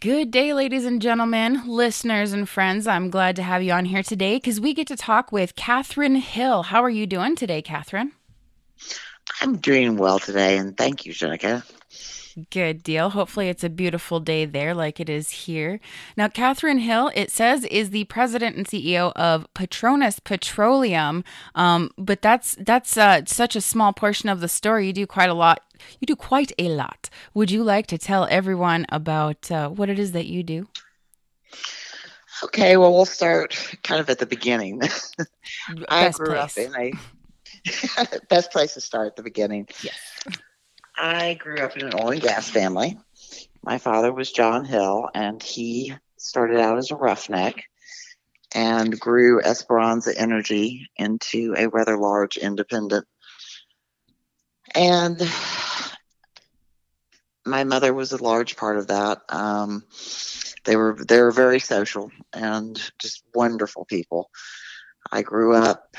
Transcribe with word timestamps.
Good 0.00 0.30
day, 0.30 0.54
ladies 0.54 0.86
and 0.86 1.02
gentlemen, 1.02 1.62
listeners 1.66 2.32
and 2.32 2.48
friends. 2.48 2.86
I'm 2.86 3.10
glad 3.10 3.36
to 3.36 3.42
have 3.42 3.62
you 3.62 3.72
on 3.72 3.84
here 3.84 4.02
today 4.02 4.36
because 4.36 4.58
we 4.58 4.72
get 4.72 4.86
to 4.86 4.96
talk 4.96 5.30
with 5.30 5.56
Katherine 5.56 6.16
Hill. 6.16 6.62
How 6.62 6.82
are 6.82 6.88
you 6.88 7.06
doing 7.06 7.36
today, 7.36 7.60
Katherine? 7.60 8.12
I'm 9.42 9.58
doing 9.58 9.98
well 9.98 10.18
today, 10.18 10.56
and 10.56 10.74
thank 10.74 11.04
you, 11.04 11.12
Genneca. 11.12 11.64
Good 12.50 12.82
deal. 12.82 13.10
Hopefully, 13.10 13.50
it's 13.50 13.62
a 13.62 13.68
beautiful 13.68 14.20
day 14.20 14.46
there, 14.46 14.72
like 14.72 15.00
it 15.00 15.10
is 15.10 15.28
here. 15.28 15.80
Now, 16.16 16.28
Katherine 16.28 16.78
Hill, 16.78 17.10
it 17.14 17.30
says, 17.30 17.64
is 17.66 17.90
the 17.90 18.04
president 18.04 18.56
and 18.56 18.66
CEO 18.66 19.12
of 19.12 19.46
Patronus 19.52 20.18
Petroleum, 20.18 21.24
um, 21.54 21.90
but 21.98 22.22
that's 22.22 22.56
that's 22.58 22.96
uh, 22.96 23.20
such 23.26 23.54
a 23.54 23.60
small 23.60 23.92
portion 23.92 24.30
of 24.30 24.40
the 24.40 24.48
story. 24.48 24.86
You 24.86 24.94
do 24.94 25.06
quite 25.06 25.28
a 25.28 25.34
lot. 25.34 25.62
You 26.00 26.06
do 26.06 26.16
quite 26.16 26.52
a 26.58 26.68
lot. 26.68 27.10
Would 27.34 27.50
you 27.50 27.62
like 27.62 27.86
to 27.88 27.98
tell 27.98 28.26
everyone 28.30 28.86
about 28.88 29.50
uh, 29.50 29.68
what 29.68 29.88
it 29.88 29.98
is 29.98 30.12
that 30.12 30.26
you 30.26 30.42
do? 30.42 30.68
Okay, 32.42 32.76
well, 32.76 32.92
we'll 32.92 33.04
start 33.04 33.56
kind 33.82 34.00
of 34.00 34.10
at 34.10 34.18
the 34.18 34.26
beginning. 34.26 34.82
I 35.88 36.04
Best 36.06 36.18
grew 36.18 36.34
place. 36.34 36.58
up 36.58 36.64
in 36.64 36.74
a 36.74 38.20
best 38.28 38.50
place 38.52 38.74
to 38.74 38.80
start 38.80 39.06
at 39.08 39.16
the 39.16 39.22
beginning. 39.22 39.68
Yes. 39.82 39.98
I 40.96 41.34
grew 41.34 41.58
up 41.58 41.76
in 41.76 41.86
an 41.86 41.94
oil 41.94 42.10
and 42.10 42.20
gas 42.20 42.48
family. 42.48 42.98
My 43.62 43.78
father 43.78 44.12
was 44.12 44.30
John 44.30 44.64
Hill, 44.64 45.08
and 45.14 45.42
he 45.42 45.94
started 46.18 46.60
out 46.60 46.78
as 46.78 46.90
a 46.90 46.96
roughneck 46.96 47.64
and 48.54 48.98
grew 48.98 49.40
Esperanza 49.42 50.16
Energy 50.16 50.88
into 50.96 51.54
a 51.56 51.68
rather 51.68 51.96
large 51.96 52.36
independent. 52.36 53.06
And 54.74 55.18
my 57.46 57.64
mother 57.64 57.92
was 57.92 58.12
a 58.12 58.22
large 58.22 58.56
part 58.56 58.76
of 58.76 58.88
that. 58.88 59.22
Um, 59.28 59.84
they 60.64 60.76
were 60.76 60.96
they 61.06 61.20
were 61.20 61.30
very 61.30 61.60
social 61.60 62.10
and 62.32 62.80
just 62.98 63.22
wonderful 63.34 63.84
people. 63.84 64.30
I 65.12 65.22
grew 65.22 65.54
up 65.54 65.96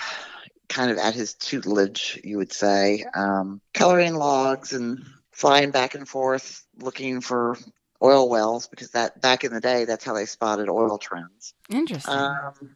kind 0.67 0.91
of 0.91 0.97
at 0.97 1.13
his 1.13 1.35
tutelage, 1.35 2.19
you 2.23 2.37
would 2.37 2.51
say, 2.51 3.05
um, 3.13 3.61
coloring 3.73 4.15
logs 4.15 4.73
and 4.73 5.05
flying 5.31 5.71
back 5.71 5.95
and 5.95 6.07
forth 6.07 6.65
looking 6.79 7.21
for 7.21 7.57
oil 8.01 8.29
wells 8.29 8.67
because 8.67 8.91
that 8.91 9.21
back 9.21 9.43
in 9.43 9.53
the 9.53 9.61
day 9.61 9.85
that's 9.85 10.03
how 10.03 10.13
they 10.13 10.25
spotted 10.25 10.69
oil 10.69 10.97
trends. 10.97 11.53
Interesting. 11.69 12.13
Um, 12.13 12.75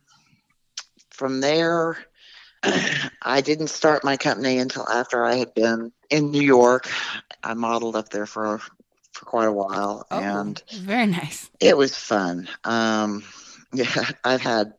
from 1.10 1.42
there, 1.42 1.98
I 3.22 3.42
didn't 3.42 3.68
start 3.68 4.04
my 4.04 4.18
company 4.18 4.58
until 4.58 4.88
after 4.88 5.26
I 5.26 5.36
had 5.36 5.54
been 5.54 5.92
in 6.10 6.32
New 6.32 6.42
York. 6.42 6.90
I 7.44 7.54
modeled 7.54 7.96
up 7.96 8.10
there 8.10 8.26
for 8.26 8.60
for 9.14 9.26
quite 9.26 9.48
a 9.48 9.52
while, 9.52 10.06
oh, 10.12 10.20
and 10.20 10.62
very 10.74 11.08
nice. 11.08 11.50
it 11.60 11.76
was 11.76 11.96
fun. 11.96 12.48
Um, 12.64 13.24
yeah, 13.74 14.10
I've 14.24 14.42
had 14.42 14.74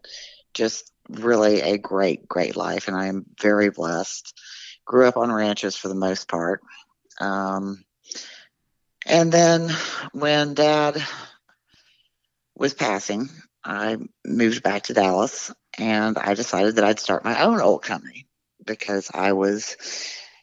just 0.55 0.91
really 1.09 1.61
a 1.61 1.79
great, 1.79 2.29
great 2.29 2.57
life, 2.57 2.89
and 2.89 2.97
I 2.97 3.07
am 3.07 3.27
very 3.41 3.71
blessed. 3.71 4.39
Grew 4.85 5.07
up 5.07 5.17
on 5.17 5.33
ranches 5.33 5.77
for 5.77 5.89
the 5.89 5.95
most 5.95 6.29
part. 6.29 6.63
Um, 7.21 7.85
and 9.07 9.31
then 9.33 9.71
when 10.13 10.55
dad 10.55 11.03
was 12.57 12.75
passing, 12.75 13.29
I 13.65 13.99
moved 14.25 14.63
back 14.63 14.85
to 14.85 14.95
Dallas 14.95 15.53
and 15.79 16.19
I 16.19 16.35
decided 16.35 16.77
that 16.77 16.85
I'd 16.85 17.01
start 17.01 17.25
my 17.25 17.43
own 17.43 17.61
old 17.61 17.83
company 17.83 18.27
because 18.65 19.11
I 19.13 19.33
was 19.33 19.77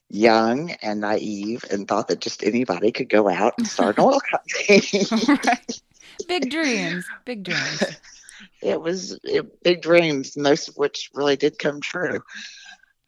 young 0.10 0.72
and 0.82 1.02
naive 1.02 1.64
and 1.72 1.88
thought 1.88 2.08
that 2.08 2.20
just 2.20 2.44
anybody 2.44 2.92
could 2.92 3.10
go 3.10 3.30
out 3.30 3.54
and 3.58 3.68
start 3.68 3.98
an 3.98 4.04
oil 4.06 4.20
company. 4.32 4.82
right. 5.28 5.82
Big 6.28 6.50
dreams. 6.50 7.12
Big 7.26 7.44
dreams. 7.44 7.98
it 8.62 8.82
was 8.82 9.18
it, 9.24 9.64
big 9.64 9.82
dreams, 9.82 10.36
most 10.38 10.70
of 10.70 10.76
which 10.78 11.10
really 11.14 11.36
did 11.36 11.58
come 11.60 11.82
true. 11.82 12.22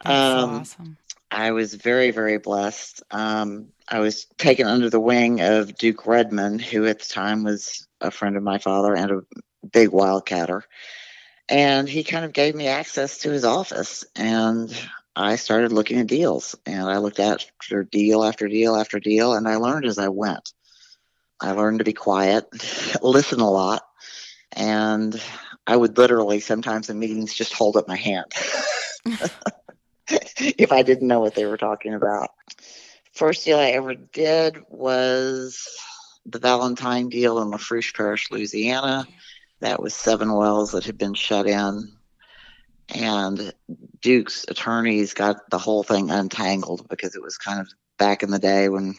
That's 0.04 0.24
Um, 0.24 0.26
so 0.26 0.62
awesome. 0.62 0.98
I 1.32 1.52
was 1.52 1.74
very, 1.74 2.12
very 2.12 2.38
blessed. 2.38 3.04
Um, 3.12 3.68
I 3.88 4.00
was 4.00 4.26
taken 4.38 4.68
under 4.68 4.90
the 4.90 5.00
wing 5.00 5.42
of 5.42 5.76
Duke 5.78 6.06
Redman, 6.08 6.60
who 6.60 6.86
at 6.86 7.00
the 7.00 7.06
time 7.06 7.44
was 7.44 7.88
a 8.02 8.12
friend 8.12 8.36
of 8.38 8.44
my 8.44 8.58
father 8.60 8.96
and 8.96 9.12
a 9.12 9.22
big 9.72 9.90
wildcatter. 9.90 10.62
And 11.50 11.88
he 11.90 12.04
kind 12.04 12.26
of 12.26 12.34
gave 12.34 12.56
me 12.56 12.68
access 12.68 13.20
to 13.20 13.32
his 13.32 13.44
office. 13.46 14.06
And 14.16 14.72
I 15.20 15.36
started 15.36 15.74
looking 15.74 16.00
at 16.00 16.08
deals. 16.08 16.56
And 16.66 16.84
I 16.84 16.98
looked 16.98 17.20
after 17.20 17.84
deal 17.84 18.24
after 18.24 18.48
deal 18.48 18.76
after 18.76 19.00
deal. 19.00 19.34
And 19.34 19.48
I 19.48 19.58
learned 19.58 19.86
as 19.86 20.00
I 20.00 20.08
went. 20.08 20.54
I 21.42 21.52
learned 21.52 21.80
to 21.80 21.86
be 21.86 21.94
quiet, 21.94 22.48
listen 23.02 23.42
a 23.42 23.50
lot. 23.50 23.84
And 24.54 25.22
I 25.68 25.76
would 25.76 25.98
literally 25.98 26.40
sometimes 26.40 26.90
in 26.90 26.98
meetings 27.00 27.34
just 27.34 27.54
hold 27.54 27.76
up 27.76 27.88
my 27.88 27.98
hand. 27.98 28.32
if 30.08 30.72
I 30.72 30.84
didn't 30.84 31.08
know 31.08 31.20
what 31.20 31.36
they 31.36 31.46
were 31.46 31.58
talking 31.58 31.94
about. 31.94 32.30
First 33.14 33.44
deal 33.44 33.60
I 33.60 33.72
ever 33.72 33.96
did 33.96 34.64
was 34.70 35.68
the 36.26 36.40
Valentine 36.40 37.10
deal 37.10 37.42
in 37.42 37.50
Lafourche 37.50 37.94
Parish, 37.94 38.32
Louisiana. 38.32 39.06
That 39.60 39.82
was 39.82 39.94
seven 39.94 40.34
wells 40.34 40.72
that 40.72 40.86
had 40.86 40.98
been 40.98 41.14
shut 41.14 41.46
in. 41.48 41.92
And 42.96 43.54
Duke's 44.02 44.46
attorneys 44.48 45.14
got 45.14 45.50
the 45.50 45.60
whole 45.60 45.84
thing 45.84 46.10
untangled 46.10 46.88
because 46.90 47.16
it 47.16 47.22
was 47.22 47.38
kind 47.38 47.60
of 47.60 47.68
back 47.98 48.24
in 48.24 48.32
the 48.32 48.40
day 48.40 48.70
when 48.70 48.96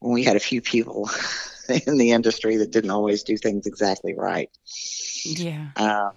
when 0.00 0.14
we 0.14 0.24
had 0.24 0.36
a 0.36 0.40
few 0.40 0.60
people 0.60 1.10
in 1.86 1.98
the 1.98 2.12
industry 2.12 2.56
that 2.56 2.70
didn't 2.70 2.90
always 2.90 3.22
do 3.22 3.36
things 3.36 3.66
exactly 3.66 4.14
right. 4.14 4.50
Yeah. 5.24 5.68
Um, 5.76 6.12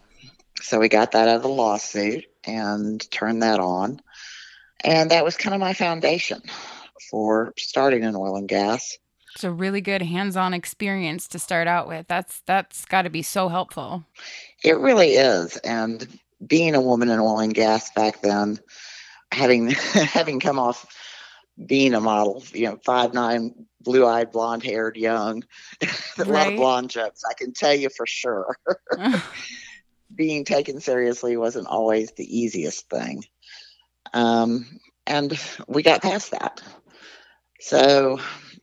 so 0.62 0.80
we 0.80 0.90
got 0.90 1.12
that 1.12 1.28
out 1.28 1.38
of 1.38 1.42
the 1.42 1.50
lawsuit 1.50 2.26
and 2.46 3.10
turned 3.12 3.44
that 3.44 3.60
on. 3.60 4.02
And 4.84 5.12
that 5.12 5.24
was 5.24 5.38
kind 5.38 5.54
of 5.54 5.60
my 5.60 5.74
foundation 5.74 6.42
for 7.12 7.54
starting 7.58 8.04
in 8.04 8.16
oil 8.16 8.38
and 8.38 8.48
gas. 8.48 8.98
It's 9.36 9.44
a 9.44 9.52
really 9.52 9.82
good 9.82 10.02
hands-on 10.02 10.54
experience 10.54 11.28
to 11.30 11.40
start 11.40 11.68
out 11.68 11.88
with. 11.88 12.08
That's 12.08 12.42
that's 12.46 12.86
got 12.86 13.04
to 13.04 13.10
be 13.10 13.24
so 13.24 13.50
helpful. 13.50 14.06
It 14.64 14.78
really 14.78 15.14
is. 15.14 15.58
And 15.58 16.08
being 16.46 16.76
a 16.76 16.82
woman 16.82 17.10
in 17.10 17.20
oil 17.20 17.40
and 17.40 17.54
gas 17.54 17.92
back 17.92 18.22
then, 18.22 18.60
having 19.32 19.70
having 19.94 20.40
come 20.40 20.60
off 20.60 20.86
being 21.66 21.94
a 21.94 22.02
model, 22.02 22.44
you 22.54 22.66
know, 22.66 22.80
five 22.84 23.14
nine, 23.14 23.54
blue 23.82 24.06
eyed, 24.06 24.32
blonde 24.32 24.64
haired, 24.64 24.98
young, 24.98 25.44
a 26.18 26.26
lot 26.26 26.48
of 26.48 26.56
blonde 26.56 26.90
jokes. 26.90 27.22
I 27.30 27.34
can 27.34 27.54
tell 27.54 27.74
you 27.74 27.90
for 27.90 28.06
sure. 28.08 28.58
being 30.16 30.46
taken 30.46 30.80
seriously 30.80 31.38
wasn't 31.38 31.68
always 31.68 32.12
the 32.12 32.40
easiest 32.40 32.90
thing. 32.90 33.24
Um, 34.14 34.80
and 35.08 35.38
we 35.68 35.84
got 35.84 36.02
past 36.02 36.32
that. 36.32 36.62
So 37.60 38.20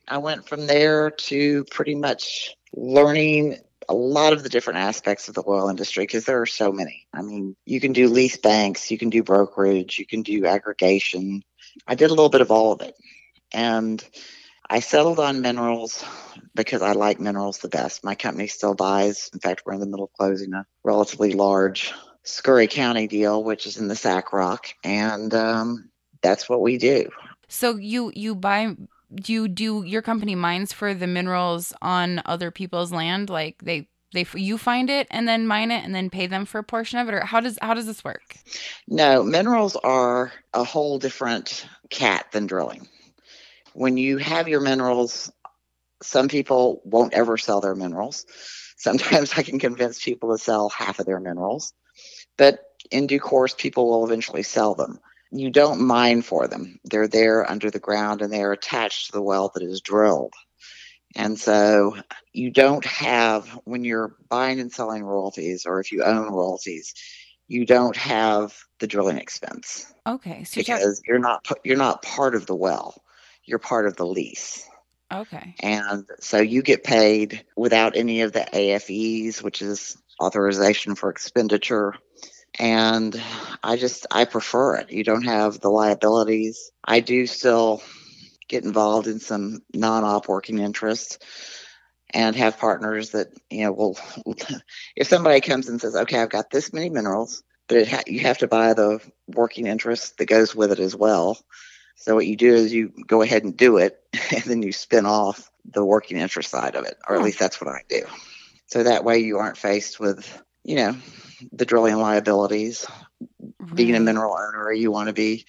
I 0.07 0.19
went 0.19 0.47
from 0.47 0.67
there 0.67 1.11
to 1.11 1.65
pretty 1.65 1.95
much 1.95 2.55
learning 2.73 3.57
a 3.89 3.93
lot 3.93 4.33
of 4.33 4.43
the 4.43 4.49
different 4.49 4.79
aspects 4.79 5.27
of 5.27 5.35
the 5.35 5.43
oil 5.47 5.69
industry 5.69 6.03
because 6.03 6.25
there 6.25 6.41
are 6.41 6.45
so 6.45 6.71
many. 6.71 7.07
I 7.13 7.21
mean, 7.21 7.55
you 7.65 7.79
can 7.79 7.93
do 7.93 8.07
lease 8.07 8.37
banks, 8.37 8.91
you 8.91 8.97
can 8.97 9.09
do 9.09 9.23
brokerage, 9.23 9.99
you 9.99 10.05
can 10.05 10.21
do 10.21 10.45
aggregation. 10.45 11.43
I 11.87 11.95
did 11.95 12.05
a 12.05 12.13
little 12.13 12.29
bit 12.29 12.41
of 12.41 12.51
all 12.51 12.71
of 12.73 12.81
it. 12.81 12.95
And 13.53 14.03
I 14.69 14.79
settled 14.79 15.19
on 15.19 15.41
minerals 15.41 16.03
because 16.55 16.81
I 16.81 16.93
like 16.93 17.19
minerals 17.19 17.57
the 17.59 17.67
best. 17.67 18.03
My 18.03 18.15
company 18.15 18.47
still 18.47 18.73
buys. 18.73 19.29
In 19.33 19.39
fact, 19.39 19.63
we're 19.65 19.73
in 19.73 19.81
the 19.81 19.87
middle 19.87 20.05
of 20.05 20.13
closing 20.13 20.53
a 20.53 20.65
relatively 20.83 21.33
large 21.33 21.93
Scurry 22.23 22.67
County 22.67 23.07
deal, 23.07 23.43
which 23.43 23.65
is 23.65 23.77
in 23.77 23.87
the 23.87 23.95
SACROC, 23.95 24.73
and 24.83 25.33
um, 25.33 25.89
that's 26.21 26.47
what 26.47 26.61
we 26.61 26.77
do. 26.77 27.09
so 27.47 27.75
you 27.75 28.11
you 28.15 28.35
buy 28.35 28.75
you 29.25 29.47
do 29.47 29.83
your 29.83 30.01
company 30.01 30.35
mines 30.35 30.73
for 30.73 30.93
the 30.93 31.07
minerals 31.07 31.73
on 31.81 32.21
other 32.25 32.51
people's 32.51 32.91
land 32.91 33.29
like 33.29 33.61
they 33.63 33.87
they 34.13 34.25
you 34.33 34.57
find 34.57 34.89
it 34.89 35.07
and 35.09 35.27
then 35.27 35.47
mine 35.47 35.71
it 35.71 35.83
and 35.83 35.95
then 35.95 36.09
pay 36.09 36.27
them 36.27 36.45
for 36.45 36.59
a 36.59 36.63
portion 36.63 36.99
of 36.99 37.07
it 37.07 37.13
or 37.13 37.21
how 37.21 37.39
does 37.39 37.57
how 37.61 37.73
does 37.73 37.85
this 37.85 38.03
work? 38.03 38.35
No, 38.87 39.23
minerals 39.23 39.75
are 39.77 40.31
a 40.53 40.63
whole 40.63 40.99
different 40.99 41.65
cat 41.89 42.25
than 42.31 42.47
drilling. 42.47 42.87
When 43.73 43.97
you 43.97 44.17
have 44.17 44.47
your 44.47 44.59
minerals, 44.59 45.31
some 46.03 46.27
people 46.27 46.81
won't 46.83 47.13
ever 47.13 47.37
sell 47.37 47.61
their 47.61 47.75
minerals. 47.75 48.25
Sometimes 48.77 49.33
I 49.37 49.43
can 49.43 49.59
convince 49.59 50.03
people 50.03 50.31
to 50.31 50.43
sell 50.43 50.69
half 50.69 50.99
of 50.99 51.05
their 51.05 51.19
minerals, 51.19 51.73
but 52.37 52.59
in 52.89 53.07
due 53.07 53.19
course, 53.19 53.53
people 53.53 53.89
will 53.89 54.05
eventually 54.05 54.43
sell 54.43 54.75
them. 54.75 54.99
You 55.31 55.49
don't 55.49 55.81
mine 55.81 56.21
for 56.21 56.47
them, 56.47 56.79
they're 56.83 57.07
there 57.07 57.49
under 57.49 57.71
the 57.71 57.79
ground 57.79 58.21
and 58.21 58.31
they 58.31 58.41
are 58.41 58.51
attached 58.51 59.07
to 59.07 59.11
the 59.13 59.21
well 59.21 59.51
that 59.53 59.63
is 59.63 59.81
drilled. 59.81 60.33
And 61.15 61.37
so 61.37 61.97
you 62.31 62.51
don't 62.51 62.85
have, 62.85 63.47
when 63.65 63.83
you're 63.83 64.15
buying 64.29 64.59
and 64.59 64.71
selling 64.71 65.03
royalties, 65.03 65.65
or 65.65 65.79
if 65.79 65.91
you 65.91 66.03
own 66.03 66.31
royalties, 66.31 66.93
you 67.47 67.65
don't 67.65 67.97
have 67.97 68.57
the 68.79 68.87
drilling 68.87 69.17
expense 69.17 69.91
Okay. 70.07 70.43
So 70.43 70.59
because 70.59 71.01
you're 71.05 71.19
not 71.19 71.47
you're 71.63 71.77
not 71.77 72.01
part 72.01 72.35
of 72.35 72.45
the 72.45 72.55
well. 72.55 73.01
You're 73.45 73.59
part 73.59 73.87
of 73.87 73.95
the 73.95 74.05
lease. 74.05 74.67
Okay. 75.11 75.55
And 75.59 76.05
so 76.19 76.39
you 76.39 76.61
get 76.61 76.83
paid 76.83 77.45
without 77.55 77.97
any 77.97 78.21
of 78.21 78.31
the 78.31 78.47
AFEs, 78.53 79.43
which 79.43 79.61
is 79.61 79.97
authorization 80.21 80.95
for 80.95 81.09
expenditure. 81.09 81.95
And 82.59 83.21
I 83.63 83.77
just, 83.77 84.05
I 84.11 84.25
prefer 84.25 84.75
it. 84.75 84.91
You 84.91 85.03
don't 85.03 85.23
have 85.23 85.59
the 85.59 85.69
liabilities. 85.69 86.71
I 86.83 86.99
do 86.99 87.25
still 87.25 87.81
get 88.47 88.63
involved 88.65 89.07
in 89.07 89.19
some 89.19 89.61
non 89.73 90.03
op 90.03 90.27
working 90.27 90.59
interests 90.59 91.17
and 92.13 92.35
have 92.35 92.59
partners 92.59 93.11
that, 93.11 93.27
you 93.49 93.63
know, 93.63 93.71
will, 93.71 93.97
if 94.95 95.07
somebody 95.07 95.39
comes 95.39 95.69
and 95.69 95.79
says, 95.79 95.95
okay, 95.95 96.19
I've 96.19 96.29
got 96.29 96.49
this 96.49 96.73
many 96.73 96.89
minerals, 96.89 97.41
but 97.67 97.87
ha- 97.87 98.03
you 98.05 98.19
have 98.21 98.39
to 98.39 98.47
buy 98.47 98.73
the 98.73 98.99
working 99.27 99.67
interest 99.67 100.17
that 100.17 100.25
goes 100.25 100.53
with 100.53 100.73
it 100.73 100.79
as 100.79 100.95
well. 100.95 101.39
So 101.95 102.15
what 102.15 102.27
you 102.27 102.35
do 102.35 102.53
is 102.53 102.73
you 102.73 102.91
go 103.07 103.21
ahead 103.21 103.43
and 103.43 103.55
do 103.55 103.77
it, 103.77 103.97
and 104.31 104.43
then 104.43 104.61
you 104.61 104.73
spin 104.73 105.05
off 105.05 105.49
the 105.65 105.85
working 105.85 106.17
interest 106.17 106.49
side 106.49 106.75
of 106.75 106.85
it, 106.85 106.97
or 107.07 107.15
at 107.15 107.19
hmm. 107.19 107.25
least 107.25 107.39
that's 107.39 107.61
what 107.61 107.69
I 107.69 107.81
do. 107.87 108.03
So 108.67 108.83
that 108.83 109.03
way 109.03 109.19
you 109.19 109.37
aren't 109.37 109.57
faced 109.57 109.99
with, 109.99 110.41
you 110.63 110.75
know, 110.75 110.95
the 111.51 111.65
drilling 111.65 111.97
liabilities. 111.97 112.85
Right. 113.39 113.75
Being 113.75 113.95
a 113.95 113.99
mineral 113.99 114.35
owner, 114.35 114.71
you 114.71 114.91
want 114.91 115.07
to 115.07 115.13
be 115.13 115.45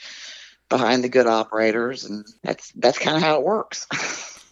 behind 0.69 1.03
the 1.03 1.09
good 1.09 1.27
operators, 1.27 2.05
and 2.05 2.27
that's 2.43 2.73
that's 2.73 2.99
kind 2.99 3.17
of 3.17 3.23
how 3.23 3.39
it 3.39 3.45
works. 3.45 3.87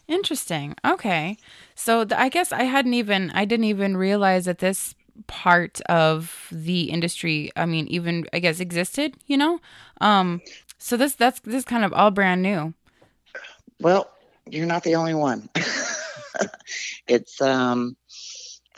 Interesting. 0.09 0.75
Okay, 0.85 1.37
so 1.75 2.05
the, 2.05 2.21
I 2.21 2.29
guess 2.29 2.53
I 2.53 2.65
hadn't 2.65 2.95
even 2.95 3.31
I 3.31 3.45
didn't 3.45 3.65
even 3.65 3.97
realize 3.97 4.47
that 4.47 4.59
this 4.59 4.95
part 5.27 5.83
of 5.83 6.49
the 6.51 6.85
industry 6.85 7.51
i 7.55 7.67
mean 7.67 7.87
even 7.89 8.25
i 8.33 8.39
guess 8.39 8.59
existed 8.59 9.15
you 9.27 9.37
know 9.37 9.61
um 10.01 10.41
so 10.81 10.97
this 10.97 11.15
that's 11.15 11.41
this 11.41 11.65
kind 11.65 11.85
of 11.85 11.93
all 11.93 12.11
brand 12.11 12.43
new. 12.43 12.73
Well, 13.81 14.11
you're 14.51 14.67
not 14.67 14.83
the 14.83 14.97
only 14.97 15.15
one. 15.15 15.49
it's 17.07 17.41
um 17.41 17.97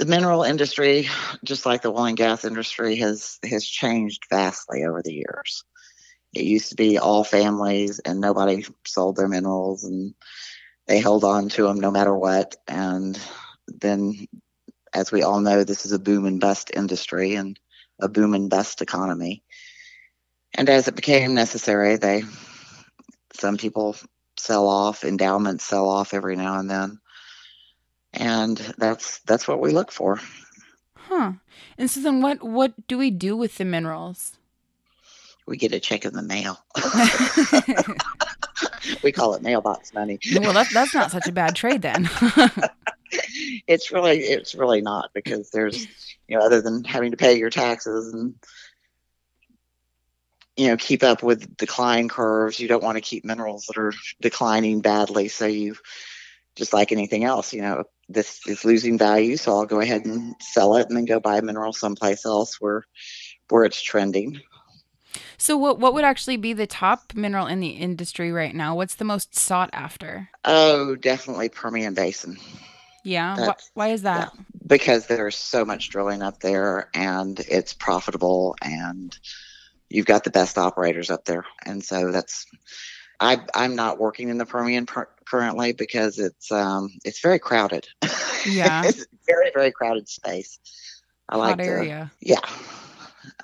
the 0.03 0.11
mineral 0.11 0.43
industry, 0.43 1.09
just 1.45 1.65
like 1.65 1.83
the 1.83 1.93
oil 1.93 2.07
and 2.07 2.17
gas 2.17 2.45
industry, 2.45 2.97
has 2.97 3.39
has 3.49 3.65
changed 3.65 4.25
vastly 4.29 4.83
over 4.83 5.01
the 5.01 5.13
years. 5.13 5.63
It 6.35 6.43
used 6.43 6.71
to 6.71 6.75
be 6.75 6.99
all 6.99 7.23
families, 7.23 8.01
and 8.01 8.21
nobody 8.21 8.67
sold 8.85 9.15
their 9.15 9.29
minerals, 9.29 9.85
and 9.85 10.13
they 10.89 10.99
held 10.99 11.23
on 11.23 11.51
to 11.51 11.63
them 11.63 11.79
no 11.79 11.93
matter 11.93 12.17
what. 12.17 12.57
And 12.67 13.17
then, 13.69 14.27
as 14.93 15.13
we 15.13 15.23
all 15.23 15.41
know, 15.41 15.63
this 15.63 15.87
is 15.87 15.93
a 15.93 16.01
boom 16.01 16.27
and 16.27 16.41
bust 16.41 16.73
industry 16.75 17.37
and 17.37 17.57
a 18.01 18.09
boom 18.09 18.35
and 18.35 18.51
bust 18.51 18.83
economy. 18.83 19.45
And 20.55 20.69
as 20.69 20.89
it 20.89 20.97
became 20.97 21.35
necessary, 21.35 21.97
they 21.97 22.25
some 23.35 23.57
people 23.57 23.95
sell 24.37 24.67
off, 24.67 25.05
endowments 25.05 25.63
sell 25.63 25.89
off 25.89 26.13
every 26.13 26.35
now 26.35 26.59
and 26.59 26.69
then. 26.69 26.99
And 28.15 28.59
that's 28.79 29.21
that's 29.21 29.49
what 29.49 29.61
we 29.61 29.71
look 29.71 29.91
for. 29.91 30.21
Huh. 30.97 31.33
And 31.79 31.91
so 31.91 32.01
then 32.01 32.21
what 32.23 32.43
what 32.43 32.87
do 32.89 32.99
we 32.99 33.11
do 33.11 33.37
with 33.37 33.57
the 33.57 33.65
minerals? 33.65 34.39
We 35.47 35.57
get 35.57 35.73
a 35.73 35.81
check 35.81 36.05
in 36.05 36.13
the 36.13 36.23
mail. 36.23 36.59
we 39.03 39.13
call 39.13 39.35
it 39.35 39.43
mailbox 39.43 39.93
money. 39.95 40.19
well, 40.37 40.53
that's 40.53 40.73
that's 40.73 40.95
not 40.95 41.11
such 41.11 41.27
a 41.27 41.33
bad 41.33 41.57
trade 41.57 41.83
then. 41.83 42.09
it's 43.67 43.93
really 43.93 44.19
it's 44.19 44.55
really 44.55 44.81
not 44.81 45.11
because 45.15 45.51
there's 45.51 45.87
you 46.29 46.37
know 46.37 46.45
other 46.45 46.61
than 46.61 46.85
having 46.85 47.11
to 47.11 47.17
pay 47.17 47.39
your 47.39 47.51
taxes 47.51 48.13
and 48.13 48.35
you 50.57 50.69
know 50.69 50.77
keep 50.77 51.03
up 51.03 51.23
with 51.23 51.57
decline 51.57 52.09
curves 52.09 52.59
you 52.59 52.69
don't 52.69 52.83
want 52.83 52.97
to 52.97 53.03
keep 53.03 53.25
minerals 53.25 53.67
that 53.67 53.79
are 53.79 53.93
declining 54.21 54.81
badly 54.81 55.29
so 55.29 55.47
you 55.47 55.77
just 56.57 56.73
like 56.73 56.93
anything 56.93 57.25
else 57.25 57.53
you 57.53 57.61
know 57.63 57.85
this 58.13 58.41
is 58.47 58.65
losing 58.65 58.99
value 58.99 59.37
so 59.37 59.53
i'll 59.53 59.67
go 59.67 59.81
ahead 59.81 60.05
and 60.05 60.35
sell 60.41 60.77
it 60.77 60.89
and 60.89 60.97
then 60.97 61.05
go 61.05 61.19
buy 61.19 61.39
a 61.39 61.43
mineral 61.43 61.73
someplace 61.73 62.25
else 62.25 62.61
where 62.61 62.85
where 63.53 63.65
it's 63.65 63.81
trending. 63.81 64.41
So 65.37 65.57
what 65.59 65.79
what 65.79 65.93
would 65.95 66.05
actually 66.05 66.39
be 66.39 66.55
the 66.55 66.67
top 66.67 67.13
mineral 67.15 67.47
in 67.47 67.61
the 67.61 67.71
industry 67.71 68.33
right 68.33 68.55
now? 68.55 68.75
What's 68.75 68.95
the 68.95 69.05
most 69.05 69.37
sought 69.37 69.71
after? 69.73 70.31
Oh 70.45 70.97
definitely 70.97 71.51
permian 71.51 71.95
basin. 71.95 72.39
Yeah 73.05 73.53
why 73.75 73.89
is 73.89 74.03
that? 74.03 74.33
yeah, 74.35 74.45
because 74.67 75.07
there's 75.07 75.37
so 75.37 75.65
much 75.65 75.91
drilling 75.91 76.23
up 76.23 76.41
there 76.41 76.89
and 76.95 77.39
it's 77.41 77.75
profitable 77.75 78.57
and 78.63 79.17
you've 79.91 80.07
got 80.07 80.25
the 80.25 80.31
best 80.31 80.57
operators 80.57 81.11
up 81.11 81.25
there, 81.27 81.45
and 81.67 81.85
so 81.85 82.11
that's. 82.11 82.47
I, 83.23 83.41
I'm 83.55 83.77
not 83.77 83.99
working 83.99 84.29
in 84.29 84.39
the 84.39 84.47
Permian 84.47 84.87
per- 84.87 85.09
currently 85.25 85.73
because 85.73 86.19
it's 86.19 86.51
um, 86.51 86.91
it's 87.05 87.21
very 87.21 87.39
crowded. 87.39 87.87
Yeah, 88.47 88.83
it's 88.87 89.07
very 89.27 89.51
very 89.55 89.71
crowded 89.71 90.09
space. 90.09 90.59
I 91.29 91.37
Hot 91.37 91.59
like 91.59 91.67
area. 91.67 92.11
Yeah, 92.21 92.41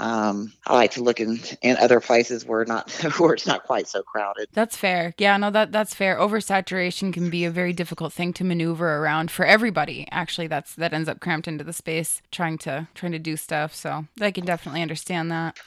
um, 0.01 0.53
I 0.67 0.75
like 0.75 0.91
to 0.93 1.03
look 1.03 1.21
in, 1.21 1.41
in 1.63 1.77
other 1.77 2.01
places 2.01 2.45
where 2.45 2.65
not 2.65 2.91
where 3.19 3.35
it's 3.35 3.47
not 3.47 3.65
quite 3.65 3.89
so 3.89 4.03
crowded. 4.03 4.49
That's 4.53 4.77
fair. 4.77 5.15
Yeah, 5.19 5.37
no, 5.37 5.51
that 5.51 5.73
that's 5.73 5.95
fair. 5.95 6.17
Oversaturation 6.17 7.13
can 7.13 7.31
be 7.31 7.45
a 7.45 7.51
very 7.51 7.73
difficult 7.73 8.13
thing 8.13 8.33
to 8.35 8.45
maneuver 8.45 8.97
around 8.97 9.31
for 9.31 9.45
everybody. 9.45 10.07
Actually, 10.11 10.47
that's 10.47 10.75
that 10.75 10.93
ends 10.93 11.09
up 11.09 11.21
cramped 11.21 11.49
into 11.49 11.65
the 11.65 11.73
space 11.73 12.23
trying 12.31 12.59
to 12.59 12.89
trying 12.95 13.13
to 13.13 13.19
do 13.19 13.37
stuff. 13.37 13.75
So 13.75 14.07
I 14.21 14.31
can 14.31 14.45
definitely 14.45 14.83
understand 14.83 15.31
that. 15.31 15.59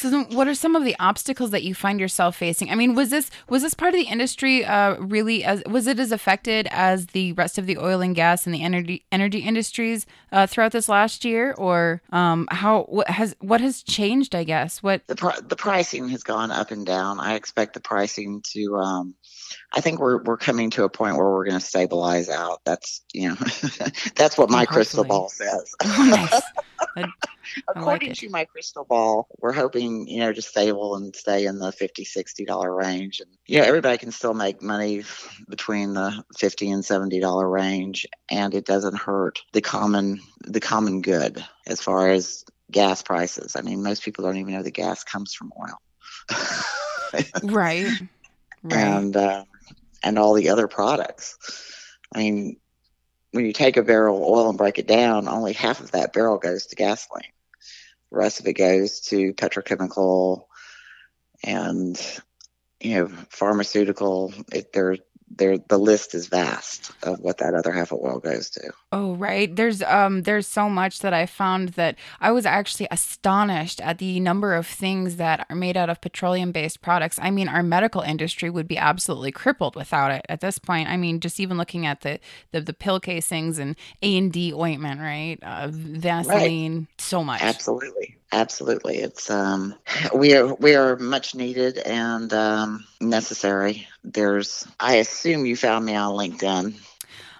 So, 0.00 0.08
then 0.08 0.28
what 0.30 0.48
are 0.48 0.54
some 0.54 0.76
of 0.76 0.82
the 0.82 0.96
obstacles 0.98 1.50
that 1.50 1.62
you 1.62 1.74
find 1.74 2.00
yourself 2.00 2.34
facing? 2.34 2.70
I 2.70 2.74
mean, 2.74 2.94
was 2.94 3.10
this 3.10 3.30
was 3.50 3.60
this 3.60 3.74
part 3.74 3.92
of 3.92 4.00
the 4.00 4.06
industry 4.06 4.64
uh, 4.64 4.94
really 4.94 5.44
as 5.44 5.62
was 5.66 5.86
it 5.86 6.00
as 6.00 6.10
affected 6.10 6.66
as 6.70 7.08
the 7.08 7.34
rest 7.34 7.58
of 7.58 7.66
the 7.66 7.76
oil 7.76 8.00
and 8.00 8.14
gas 8.14 8.46
and 8.46 8.54
the 8.54 8.62
energy 8.62 9.04
energy 9.12 9.40
industries 9.40 10.06
uh, 10.32 10.46
throughout 10.46 10.72
this 10.72 10.88
last 10.88 11.22
year, 11.26 11.54
or 11.58 12.00
um, 12.12 12.48
how 12.50 12.84
what 12.84 13.10
has 13.10 13.36
what 13.40 13.60
has 13.60 13.82
changed? 13.82 14.34
I 14.34 14.44
guess 14.44 14.82
what 14.82 15.06
the 15.06 15.16
pr- 15.16 15.38
the 15.46 15.54
pricing 15.54 16.08
has 16.08 16.22
gone 16.22 16.50
up 16.50 16.70
and 16.70 16.86
down. 16.86 17.20
I 17.20 17.34
expect 17.34 17.74
the 17.74 17.80
pricing 17.80 18.40
to. 18.54 18.76
Um, 18.76 19.14
I 19.72 19.80
think 19.80 20.00
we're 20.00 20.22
we're 20.22 20.36
coming 20.36 20.70
to 20.70 20.84
a 20.84 20.88
point 20.88 21.16
where 21.16 21.30
we're 21.30 21.44
going 21.44 21.58
to 21.58 21.64
stabilize 21.64 22.28
out. 22.28 22.60
That's 22.64 23.02
you 23.12 23.30
know, 23.30 23.34
that's 24.14 24.36
what 24.36 24.50
my 24.50 24.66
crystal 24.66 25.04
ball 25.04 25.28
says. 25.28 25.74
Nice. 25.98 26.42
According 27.68 28.10
like 28.10 28.18
to 28.18 28.28
my 28.28 28.44
crystal 28.44 28.84
ball, 28.84 29.28
we're 29.38 29.52
hoping, 29.52 30.06
you 30.06 30.20
know, 30.20 30.32
to 30.32 30.42
stable 30.42 30.94
and 30.96 31.14
stay 31.14 31.46
in 31.46 31.58
the 31.58 31.72
50 31.72 32.04
$60 32.04 32.76
range. 32.76 33.20
And, 33.20 33.30
you 33.46 33.58
know, 33.58 33.64
everybody 33.64 33.98
can 33.98 34.12
still 34.12 34.34
make 34.34 34.62
money 34.62 35.04
between 35.48 35.94
the 35.94 36.24
50 36.38 36.70
and 36.70 36.82
$70 36.84 37.50
range. 37.50 38.06
And 38.30 38.54
it 38.54 38.66
doesn't 38.66 38.96
hurt 38.96 39.42
the 39.52 39.60
common, 39.60 40.20
the 40.44 40.60
common 40.60 41.02
good 41.02 41.44
as 41.66 41.80
far 41.80 42.10
as 42.10 42.44
gas 42.70 43.02
prices. 43.02 43.56
I 43.56 43.62
mean, 43.62 43.82
most 43.82 44.04
people 44.04 44.24
don't 44.24 44.36
even 44.36 44.54
know 44.54 44.62
the 44.62 44.70
gas 44.70 45.02
comes 45.04 45.34
from 45.34 45.52
oil. 45.60 45.80
right. 47.42 47.88
Right. 48.62 48.76
And, 48.76 49.16
uh, 49.16 49.44
and 50.02 50.18
all 50.18 50.34
the 50.34 50.50
other 50.50 50.68
products. 50.68 51.36
I 52.14 52.18
mean, 52.18 52.56
when 53.32 53.46
you 53.46 53.52
take 53.52 53.76
a 53.76 53.82
barrel 53.82 54.16
of 54.16 54.22
oil 54.22 54.48
and 54.48 54.58
break 54.58 54.78
it 54.78 54.86
down, 54.86 55.28
only 55.28 55.52
half 55.52 55.80
of 55.80 55.92
that 55.92 56.12
barrel 56.12 56.38
goes 56.38 56.66
to 56.66 56.76
gasoline. 56.76 57.32
The 58.10 58.16
rest 58.16 58.40
of 58.40 58.46
it 58.46 58.54
goes 58.54 59.00
to 59.02 59.32
petrochemical 59.34 60.46
and 61.44 62.20
you 62.80 62.94
know 62.94 63.08
pharmaceutical. 63.28 64.32
It, 64.52 64.72
there 64.72 64.96
there 65.30 65.58
the 65.58 65.78
list 65.78 66.14
is 66.14 66.26
vast 66.26 66.90
of 67.02 67.20
what 67.20 67.38
that 67.38 67.54
other 67.54 67.72
half 67.72 67.92
of 67.92 68.00
oil 68.00 68.18
goes 68.18 68.50
to. 68.50 68.72
Oh, 68.92 69.14
right. 69.14 69.54
There's 69.54 69.82
um 69.82 70.22
there's 70.22 70.48
so 70.48 70.68
much 70.68 70.98
that 70.98 71.12
I 71.14 71.24
found 71.26 71.70
that 71.70 71.96
I 72.20 72.32
was 72.32 72.44
actually 72.44 72.88
astonished 72.90 73.80
at 73.80 73.98
the 73.98 74.18
number 74.18 74.52
of 74.52 74.66
things 74.66 75.14
that 75.16 75.46
are 75.48 75.54
made 75.54 75.76
out 75.76 75.88
of 75.88 76.00
petroleum 76.00 76.50
based 76.50 76.82
products. 76.82 77.16
I 77.22 77.30
mean, 77.30 77.46
our 77.46 77.62
medical 77.62 78.00
industry 78.00 78.50
would 78.50 78.66
be 78.66 78.76
absolutely 78.76 79.30
crippled 79.30 79.76
without 79.76 80.10
it 80.10 80.26
at 80.28 80.40
this 80.40 80.58
point. 80.58 80.88
I 80.88 80.96
mean, 80.96 81.20
just 81.20 81.38
even 81.38 81.56
looking 81.56 81.86
at 81.86 82.00
the 82.00 82.18
the, 82.50 82.60
the 82.60 82.72
pill 82.72 82.98
casings 82.98 83.60
and 83.60 83.76
A 84.02 84.16
and 84.18 84.32
D 84.32 84.52
ointment, 84.52 85.00
right? 85.00 85.38
Uh, 85.40 85.68
Vaseline, 85.70 86.76
right. 86.78 86.88
so 86.98 87.22
much. 87.22 87.42
Absolutely. 87.42 88.16
Absolutely, 88.32 88.98
it's 88.98 89.28
um, 89.28 89.74
we 90.14 90.34
are 90.36 90.54
we 90.54 90.76
are 90.76 90.96
much 90.96 91.34
needed 91.34 91.78
and 91.78 92.32
um, 92.32 92.84
necessary. 93.00 93.88
There's, 94.04 94.66
I 94.78 94.96
assume 94.96 95.46
you 95.46 95.56
found 95.56 95.84
me 95.84 95.96
on 95.96 96.14
LinkedIn, 96.14 96.74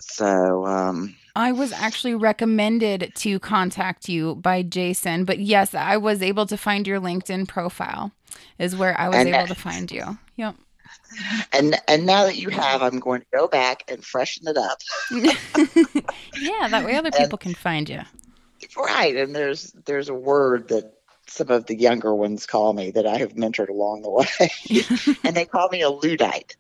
so 0.01 0.67
um, 0.67 1.15
I 1.37 1.53
was 1.53 1.73
actually 1.73 2.15
recommended 2.15 3.13
to 3.17 3.39
contact 3.39 4.09
you 4.09 4.35
by 4.37 4.63
Jason, 4.63 5.25
but 5.25 5.39
yes, 5.39 5.75
I 5.75 5.97
was 5.97 6.23
able 6.23 6.47
to 6.47 6.57
find 6.57 6.87
your 6.87 7.01
LinkedIn 7.01 7.49
profile. 7.49 8.13
Is 8.59 8.77
where 8.77 8.99
I 8.99 9.09
was 9.09 9.17
able 9.17 9.33
that, 9.33 9.49
to 9.49 9.55
find 9.55 9.91
you. 9.91 10.19
Yep. 10.37 10.55
And 11.53 11.77
and 11.89 12.07
now 12.07 12.25
that 12.25 12.37
you 12.37 12.51
have, 12.51 12.83
I'm 12.83 13.01
going 13.01 13.21
to 13.23 13.27
go 13.33 13.49
back 13.49 13.85
and 13.91 14.05
freshen 14.05 14.47
it 14.47 14.57
up. 14.57 14.79
yeah, 15.11 16.69
that 16.69 16.85
way 16.85 16.95
other 16.97 17.11
people 17.11 17.31
and, 17.33 17.41
can 17.41 17.55
find 17.55 17.89
you. 17.89 18.01
Right, 18.77 19.17
and 19.17 19.35
there's 19.35 19.73
there's 19.85 20.09
a 20.09 20.15
word 20.15 20.69
that 20.69 20.93
some 21.27 21.49
of 21.51 21.67
the 21.67 21.77
younger 21.77 22.15
ones 22.15 22.47
call 22.47 22.73
me 22.73 22.91
that 22.91 23.07
I 23.07 23.19
have 23.19 23.35
mentored 23.35 23.69
along 23.69 24.03
the 24.03 24.11
way, 24.11 25.17
and 25.25 25.35
they 25.35 25.45
call 25.45 25.69
me 25.69 25.83
a 25.83 25.91
Luddite. 25.91 26.57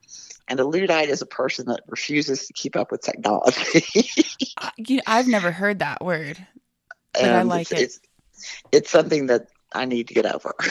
And 0.50 0.59
a 0.59 0.64
Luddite 0.64 1.09
is 1.09 1.23
a 1.23 1.26
person 1.26 1.66
that 1.66 1.80
refuses 1.87 2.47
to 2.49 2.52
keep 2.52 2.76
up 2.76 2.90
with 2.90 3.00
technology. 3.02 3.85
Uh, 4.59 4.71
I've 5.07 5.28
never 5.28 5.52
heard 5.52 5.78
that 5.78 6.04
word, 6.04 6.37
but 7.14 7.23
and 7.23 7.30
I 7.30 7.42
like 7.42 7.71
it's, 7.71 7.73
it. 7.73 7.83
It's, 7.83 8.00
it's 8.73 8.90
something 8.90 9.26
that 9.26 9.47
I 9.73 9.87
need 9.87 10.09
to 10.09 10.14
get 10.14 10.26
over. 10.26 10.54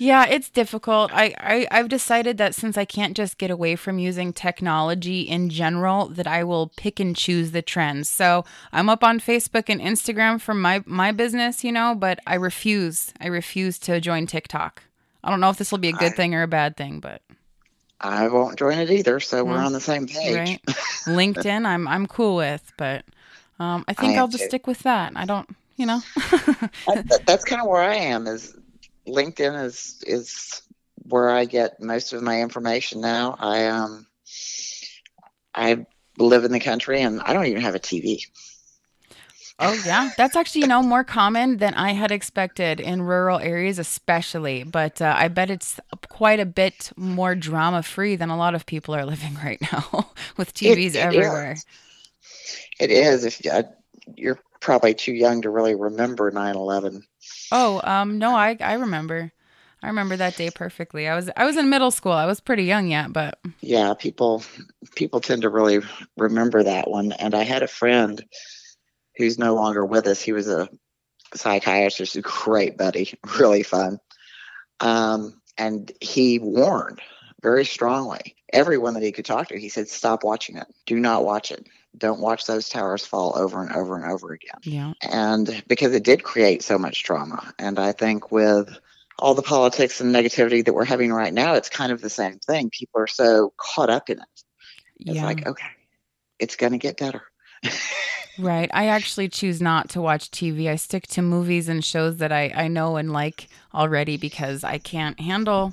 Yeah, 0.00 0.26
it's 0.26 0.48
difficult. 0.48 1.10
I, 1.12 1.34
I 1.38 1.66
I've 1.72 1.88
decided 1.88 2.38
that 2.38 2.54
since 2.54 2.78
I 2.78 2.84
can't 2.84 3.16
just 3.16 3.36
get 3.36 3.50
away 3.50 3.74
from 3.74 3.98
using 3.98 4.32
technology 4.32 5.22
in 5.22 5.50
general, 5.50 6.06
that 6.10 6.28
I 6.28 6.44
will 6.44 6.70
pick 6.76 7.00
and 7.00 7.16
choose 7.16 7.50
the 7.50 7.62
trends. 7.62 8.08
So 8.08 8.44
I'm 8.72 8.88
up 8.88 9.02
on 9.02 9.18
Facebook 9.18 9.64
and 9.68 9.80
Instagram 9.80 10.40
for 10.40 10.54
my 10.54 10.84
my 10.86 11.10
business, 11.10 11.64
you 11.64 11.72
know, 11.72 11.96
but 11.96 12.20
I 12.28 12.36
refuse. 12.36 13.12
I 13.20 13.26
refuse 13.26 13.76
to 13.80 14.00
join 14.00 14.28
TikTok. 14.28 14.84
I 15.24 15.30
don't 15.30 15.40
know 15.40 15.50
if 15.50 15.56
this 15.56 15.72
will 15.72 15.78
be 15.78 15.88
a 15.88 15.92
good 15.92 16.12
I, 16.12 16.16
thing 16.16 16.32
or 16.32 16.42
a 16.42 16.48
bad 16.48 16.76
thing, 16.76 17.00
but 17.00 17.20
I 18.00 18.28
won't 18.28 18.58
join 18.58 18.78
it 18.78 18.90
either. 18.90 19.20
So 19.20 19.44
we're 19.44 19.58
on 19.58 19.72
the 19.72 19.80
same 19.80 20.06
page. 20.06 20.36
Right. 20.36 20.62
LinkedIn, 21.06 21.66
I'm 21.66 21.88
I'm 21.88 22.06
cool 22.06 22.36
with, 22.36 22.72
but 22.76 23.04
um, 23.58 23.84
I 23.88 23.94
think 23.94 24.16
I 24.16 24.20
will 24.20 24.28
just 24.28 24.44
too. 24.44 24.48
stick 24.48 24.66
with 24.66 24.80
that. 24.80 25.12
I 25.16 25.24
don't, 25.24 25.48
you 25.76 25.86
know. 25.86 26.00
that, 26.16 27.22
that's 27.26 27.44
kind 27.44 27.60
of 27.60 27.68
where 27.68 27.82
I 27.82 27.96
am. 27.96 28.26
Is 28.26 28.54
LinkedIn 29.06 29.64
is 29.64 30.02
is 30.06 30.62
where 31.08 31.30
I 31.30 31.44
get 31.44 31.80
most 31.80 32.12
of 32.12 32.22
my 32.22 32.40
information 32.40 33.00
now. 33.00 33.36
I 33.38 33.66
um 33.66 34.06
I 35.54 35.86
live 36.18 36.44
in 36.44 36.52
the 36.52 36.60
country 36.60 37.02
and 37.02 37.20
I 37.20 37.32
don't 37.32 37.46
even 37.46 37.62
have 37.62 37.74
a 37.74 37.80
TV. 37.80 38.26
Oh 39.60 39.72
yeah, 39.84 40.10
that's 40.16 40.36
actually 40.36 40.62
you 40.62 40.66
know 40.68 40.82
more 40.82 41.02
common 41.02 41.56
than 41.56 41.74
I 41.74 41.92
had 41.92 42.12
expected 42.12 42.78
in 42.78 43.02
rural 43.02 43.40
areas, 43.40 43.78
especially. 43.78 44.62
But 44.62 45.02
uh, 45.02 45.14
I 45.16 45.28
bet 45.28 45.50
it's 45.50 45.80
quite 46.08 46.38
a 46.38 46.46
bit 46.46 46.92
more 46.96 47.34
drama 47.34 47.82
free 47.82 48.14
than 48.14 48.30
a 48.30 48.36
lot 48.36 48.54
of 48.54 48.66
people 48.66 48.94
are 48.94 49.04
living 49.04 49.34
right 49.44 49.60
now 49.72 50.10
with 50.36 50.54
TVs 50.54 50.90
it, 50.90 50.94
it 50.94 50.96
everywhere. 50.96 51.52
Is. 51.52 51.66
It 52.78 52.90
is. 52.92 53.24
If 53.24 53.40
uh, 53.46 53.64
you're 54.16 54.38
probably 54.60 54.94
too 54.94 55.12
young 55.12 55.42
to 55.42 55.50
really 55.50 55.74
remember 55.74 56.30
9/11. 56.30 57.02
Oh, 57.50 57.80
um, 57.82 58.18
no, 58.18 58.36
I 58.36 58.56
I 58.60 58.74
remember. 58.74 59.32
I 59.82 59.86
remember 59.86 60.16
that 60.16 60.36
day 60.36 60.50
perfectly. 60.50 61.08
I 61.08 61.14
was 61.14 61.30
I 61.36 61.44
was 61.44 61.56
in 61.56 61.70
middle 61.70 61.90
school. 61.90 62.12
I 62.12 62.26
was 62.26 62.40
pretty 62.40 62.64
young 62.64 62.90
yet, 62.90 63.12
but 63.12 63.38
yeah, 63.60 63.94
people 63.94 64.42
people 64.94 65.20
tend 65.20 65.42
to 65.42 65.48
really 65.48 65.80
remember 66.16 66.62
that 66.62 66.90
one. 66.90 67.12
And 67.12 67.34
I 67.34 67.42
had 67.42 67.62
a 67.62 67.68
friend 67.68 68.24
who's 69.18 69.38
no 69.38 69.54
longer 69.54 69.84
with 69.84 70.06
us. 70.06 70.22
He 70.22 70.32
was 70.32 70.48
a 70.48 70.68
psychiatrist, 71.34 72.16
a 72.16 72.22
great 72.22 72.78
buddy, 72.78 73.18
really 73.38 73.62
fun. 73.62 74.00
Um, 74.80 75.40
and 75.58 75.92
he 76.00 76.38
warned 76.38 77.00
very 77.42 77.66
strongly 77.66 78.36
everyone 78.52 78.94
that 78.94 79.02
he 79.02 79.12
could 79.12 79.26
talk 79.26 79.48
to. 79.48 79.58
He 79.58 79.68
said, 79.68 79.88
"Stop 79.88 80.24
watching 80.24 80.56
it. 80.56 80.66
Do 80.86 80.98
not 80.98 81.24
watch 81.24 81.50
it 81.50 81.66
don't 81.98 82.20
watch 82.20 82.46
those 82.46 82.68
towers 82.68 83.04
fall 83.04 83.36
over 83.36 83.62
and 83.62 83.72
over 83.72 83.96
and 83.96 84.10
over 84.10 84.32
again. 84.32 84.60
Yeah. 84.62 84.92
And 85.02 85.62
because 85.66 85.94
it 85.94 86.04
did 86.04 86.22
create 86.22 86.62
so 86.62 86.78
much 86.78 87.02
trauma. 87.02 87.52
And 87.58 87.78
I 87.78 87.92
think 87.92 88.30
with 88.30 88.78
all 89.18 89.34
the 89.34 89.42
politics 89.42 90.00
and 90.00 90.14
negativity 90.14 90.64
that 90.64 90.72
we're 90.72 90.84
having 90.84 91.12
right 91.12 91.32
now, 91.32 91.54
it's 91.54 91.68
kind 91.68 91.92
of 91.92 92.00
the 92.00 92.10
same 92.10 92.38
thing. 92.38 92.70
People 92.70 93.00
are 93.00 93.08
so 93.08 93.52
caught 93.56 93.90
up 93.90 94.10
in 94.10 94.18
it. 94.18 94.44
It's 95.00 95.16
yeah. 95.16 95.24
like, 95.24 95.46
okay, 95.46 95.66
it's 96.38 96.56
going 96.56 96.72
to 96.72 96.78
get 96.78 96.98
better. 96.98 97.22
Right. 98.38 98.70
I 98.72 98.86
actually 98.86 99.28
choose 99.28 99.60
not 99.60 99.88
to 99.90 100.00
watch 100.00 100.30
TV. 100.30 100.68
I 100.68 100.76
stick 100.76 101.06
to 101.08 101.22
movies 101.22 101.68
and 101.68 101.84
shows 101.84 102.18
that 102.18 102.32
I, 102.32 102.52
I 102.54 102.68
know 102.68 102.96
and 102.96 103.12
like 103.12 103.48
already 103.74 104.16
because 104.16 104.64
I 104.64 104.78
can't 104.78 105.18
handle 105.20 105.72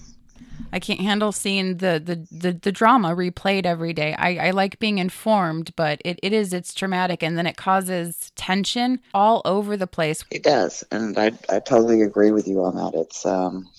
I 0.71 0.79
can't 0.79 0.99
handle 0.99 1.31
seeing 1.31 1.77
the 1.77 2.01
the 2.03 2.27
the, 2.31 2.51
the 2.53 2.71
drama 2.71 3.15
replayed 3.15 3.65
every 3.65 3.93
day. 3.93 4.13
I, 4.17 4.47
I 4.47 4.51
like 4.51 4.79
being 4.79 4.97
informed, 4.97 5.75
but 5.75 6.01
it, 6.03 6.19
it 6.21 6.33
is 6.33 6.53
it's 6.53 6.73
traumatic 6.73 7.23
and 7.23 7.37
then 7.37 7.47
it 7.47 7.57
causes 7.57 8.31
tension 8.35 8.99
all 9.13 9.41
over 9.45 9.77
the 9.77 9.87
place. 9.87 10.25
It 10.31 10.43
does. 10.43 10.83
And 10.91 11.17
I 11.17 11.31
I 11.49 11.59
totally 11.59 12.01
agree 12.01 12.31
with 12.31 12.47
you 12.47 12.63
on 12.63 12.75
that. 12.75 12.93
It's 12.93 13.25
um 13.25 13.69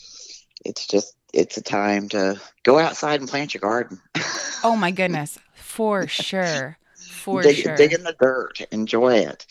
it's 0.64 0.86
just 0.86 1.14
it's 1.32 1.56
a 1.56 1.62
time 1.62 2.08
to 2.10 2.40
go 2.62 2.78
outside 2.78 3.20
and 3.20 3.28
plant 3.28 3.52
your 3.52 3.60
garden. 3.60 4.00
oh 4.64 4.76
my 4.76 4.90
goodness. 4.90 5.38
For 5.54 6.06
sure. 6.06 6.78
For 7.10 7.42
dig, 7.42 7.56
sure. 7.56 7.76
Dig 7.76 7.92
in 7.92 8.04
the 8.04 8.16
dirt. 8.18 8.60
Enjoy 8.72 9.14
it. 9.14 9.46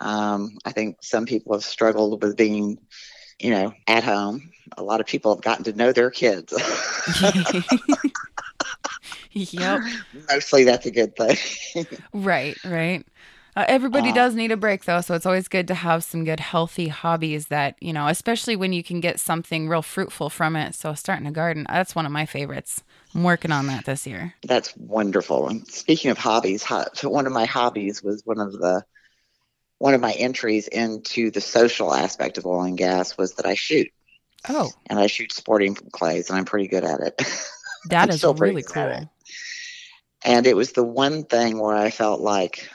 Um, 0.00 0.58
I 0.64 0.72
think 0.72 0.98
some 1.00 1.26
people 1.26 1.52
have 1.54 1.64
struggled 1.64 2.22
with 2.22 2.36
being 2.36 2.78
you 3.42 3.50
know, 3.50 3.74
at 3.86 4.04
home. 4.04 4.50
A 4.78 4.82
lot 4.82 5.00
of 5.00 5.06
people 5.06 5.34
have 5.34 5.42
gotten 5.42 5.64
to 5.64 5.72
know 5.72 5.92
their 5.92 6.10
kids. 6.10 6.54
yep. 9.32 9.80
Mostly 10.30 10.64
that's 10.64 10.86
a 10.86 10.90
good 10.90 11.16
thing. 11.16 11.86
right, 12.14 12.56
right. 12.64 13.04
Uh, 13.54 13.64
everybody 13.68 14.10
uh, 14.10 14.14
does 14.14 14.34
need 14.34 14.50
a 14.50 14.56
break 14.56 14.84
though, 14.84 15.02
so 15.02 15.14
it's 15.14 15.26
always 15.26 15.48
good 15.48 15.68
to 15.68 15.74
have 15.74 16.02
some 16.02 16.24
good 16.24 16.40
healthy 16.40 16.88
hobbies 16.88 17.48
that, 17.48 17.76
you 17.82 17.92
know, 17.92 18.06
especially 18.06 18.56
when 18.56 18.72
you 18.72 18.82
can 18.82 19.00
get 19.00 19.20
something 19.20 19.68
real 19.68 19.82
fruitful 19.82 20.30
from 20.30 20.56
it. 20.56 20.74
So 20.74 20.94
starting 20.94 21.26
a 21.26 21.32
garden, 21.32 21.66
that's 21.68 21.94
one 21.94 22.06
of 22.06 22.12
my 22.12 22.24
favorites. 22.24 22.82
I'm 23.14 23.24
working 23.24 23.52
on 23.52 23.66
that 23.66 23.84
this 23.84 24.06
year. 24.06 24.34
That's 24.42 24.74
wonderful. 24.76 25.48
And 25.48 25.66
speaking 25.68 26.10
of 26.10 26.18
hobbies, 26.18 26.64
one 27.02 27.26
of 27.26 27.32
my 27.32 27.44
hobbies 27.44 28.02
was 28.02 28.22
one 28.24 28.38
of 28.38 28.52
the 28.52 28.84
one 29.78 29.94
of 29.94 30.00
my 30.00 30.12
entries 30.12 30.68
into 30.68 31.32
the 31.32 31.40
social 31.40 31.92
aspect 31.92 32.38
of 32.38 32.46
oil 32.46 32.62
and 32.62 32.78
gas 32.78 33.18
was 33.18 33.34
that 33.34 33.46
I 33.46 33.54
shoot. 33.54 33.88
Oh. 34.48 34.70
And 34.86 34.98
I 34.98 35.08
shoot 35.08 35.32
sporting 35.32 35.74
clays, 35.74 36.30
and 36.30 36.38
I'm 36.38 36.44
pretty 36.44 36.68
good 36.68 36.84
at 36.84 37.00
it. 37.00 37.22
That 37.86 38.10
is 38.10 38.22
really 38.22 38.62
cool. 38.62 39.10
And 40.24 40.46
it 40.46 40.56
was 40.56 40.70
the 40.70 40.84
one 40.84 41.24
thing 41.24 41.58
where 41.58 41.74
I 41.74 41.90
felt 41.90 42.20
like, 42.20 42.68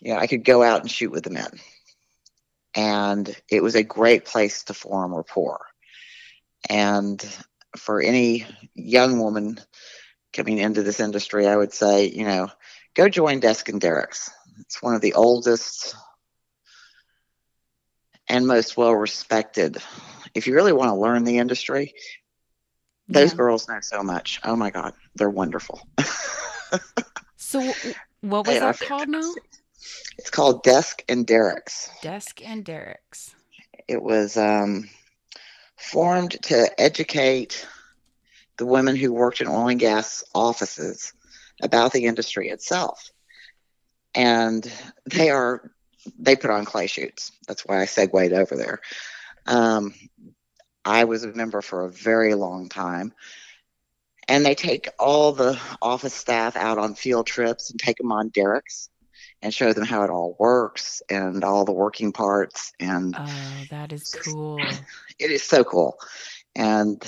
you 0.00 0.12
know, 0.12 0.20
I 0.20 0.28
could 0.28 0.44
go 0.44 0.62
out 0.62 0.82
and 0.82 0.88
shoot 0.88 1.10
with 1.10 1.24
the 1.24 1.30
men. 1.30 1.50
And 2.76 3.34
it 3.50 3.60
was 3.60 3.74
a 3.74 3.82
great 3.82 4.24
place 4.24 4.62
to 4.64 4.74
form 4.74 5.14
rapport. 5.14 5.66
And 6.70 7.20
for 7.76 8.00
any 8.00 8.46
young 8.74 9.18
woman 9.18 9.60
coming 10.32 10.58
into 10.58 10.82
this 10.82 11.00
industry, 11.00 11.46
I 11.46 11.56
would 11.56 11.72
say, 11.72 12.06
you 12.06 12.24
know, 12.24 12.48
go 12.94 13.08
join 13.08 13.40
Desk 13.40 13.68
and 13.68 13.80
Derricks. 13.80 14.30
It's 14.60 14.82
one 14.82 14.94
of 14.94 15.00
the 15.00 15.14
oldest 15.14 15.94
and 18.28 18.46
most 18.46 18.76
well 18.76 18.94
respected. 18.94 19.78
If 20.34 20.46
you 20.46 20.54
really 20.54 20.72
want 20.72 20.90
to 20.90 20.94
learn 20.94 21.24
the 21.24 21.38
industry, 21.38 21.94
those 23.08 23.32
yeah. 23.32 23.36
girls 23.36 23.68
know 23.68 23.80
so 23.80 24.02
much. 24.02 24.40
Oh 24.44 24.56
my 24.56 24.70
God, 24.70 24.94
they're 25.14 25.30
wonderful. 25.30 25.80
so, 27.36 27.60
what 28.20 28.46
was 28.46 28.58
that 28.58 28.80
called 28.80 29.08
now? 29.08 29.34
It's 30.18 30.30
called 30.30 30.62
Desk 30.62 31.02
and 31.08 31.26
Derricks. 31.26 31.90
Desk 32.02 32.40
and 32.44 32.64
Derricks. 32.64 33.34
It 33.88 34.00
was 34.02 34.36
um, 34.36 34.88
formed 35.82 36.42
to 36.42 36.80
educate 36.80 37.66
the 38.58 38.66
women 38.66 38.96
who 38.96 39.12
worked 39.12 39.40
in 39.40 39.48
oil 39.48 39.68
and 39.68 39.80
gas 39.80 40.24
offices 40.34 41.12
about 41.62 41.92
the 41.92 42.06
industry 42.06 42.48
itself 42.48 43.10
and 44.14 44.70
they 45.10 45.30
are 45.30 45.70
they 46.18 46.36
put 46.36 46.50
on 46.50 46.64
clay 46.64 46.86
shoots. 46.86 47.32
That's 47.46 47.62
why 47.62 47.80
I 47.80 47.84
segued 47.86 48.32
over 48.32 48.56
there. 48.56 48.80
Um, 49.46 49.94
I 50.84 51.04
was 51.04 51.24
a 51.24 51.32
member 51.32 51.62
for 51.62 51.84
a 51.84 51.90
very 51.90 52.34
long 52.34 52.68
time, 52.68 53.12
and 54.28 54.44
they 54.44 54.54
take 54.54 54.88
all 54.98 55.32
the 55.32 55.60
office 55.80 56.14
staff 56.14 56.56
out 56.56 56.78
on 56.78 56.94
field 56.94 57.26
trips 57.26 57.70
and 57.70 57.78
take 57.78 57.98
them 57.98 58.12
on 58.12 58.30
derricks 58.30 58.88
and 59.40 59.54
show 59.54 59.72
them 59.72 59.84
how 59.84 60.02
it 60.02 60.10
all 60.10 60.36
works 60.38 61.02
and 61.08 61.44
all 61.44 61.64
the 61.64 61.72
working 61.72 62.12
parts. 62.12 62.72
And 62.80 63.14
oh, 63.16 63.64
that 63.70 63.92
is 63.92 64.14
cool. 64.24 64.64
It 65.22 65.30
is 65.30 65.42
so 65.42 65.64
cool, 65.64 65.98
and 66.54 67.02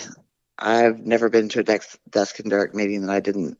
I've 0.58 1.00
never 1.00 1.28
been 1.28 1.48
to 1.50 1.60
a 1.60 1.64
desk, 1.64 1.98
desk 2.08 2.38
and 2.38 2.50
derrick 2.50 2.74
meeting 2.74 3.02
that 3.02 3.10
I 3.10 3.20
didn't 3.20 3.58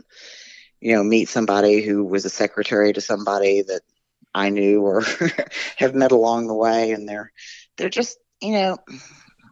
you 0.85 0.95
know, 0.95 1.03
meet 1.03 1.31
somebody 1.31 1.81
who 1.81 2.05
was 2.05 2.27
a 2.27 2.31
secretary 2.31 2.93
to 2.93 3.01
somebody 3.01 3.63
that 3.63 3.81
I 4.35 4.51
knew 4.51 4.83
or 4.83 5.03
have 5.77 5.95
met 5.95 6.13
along 6.13 6.47
the 6.47 6.55
way, 6.55 6.93
and 6.93 7.09
they're 7.09 7.33
they're 7.79 7.89
just 7.89 8.19
you 8.43 8.53
know, 8.53 8.77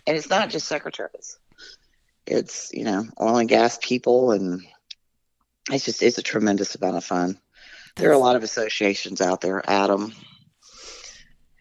and 0.07 0.17
it's 0.17 0.29
not 0.29 0.51
just 0.51 0.69
secretaries. 0.69 1.39
It's 2.27 2.71
you 2.75 2.85
know 2.85 3.07
oil 3.19 3.39
and 3.39 3.49
gas 3.49 3.79
people, 3.81 4.33
and 4.33 4.63
it's 5.71 5.87
just 5.87 6.03
it's 6.03 6.19
a 6.19 6.23
tremendous 6.23 6.75
amount 6.75 6.99
of 6.99 7.05
fun. 7.05 7.41
There 7.97 8.11
are 8.11 8.15
a 8.15 8.19
lot 8.19 8.37
of 8.37 8.43
associations 8.43 9.23
out 9.23 9.41
there, 9.41 9.63
Adam, 9.67 10.13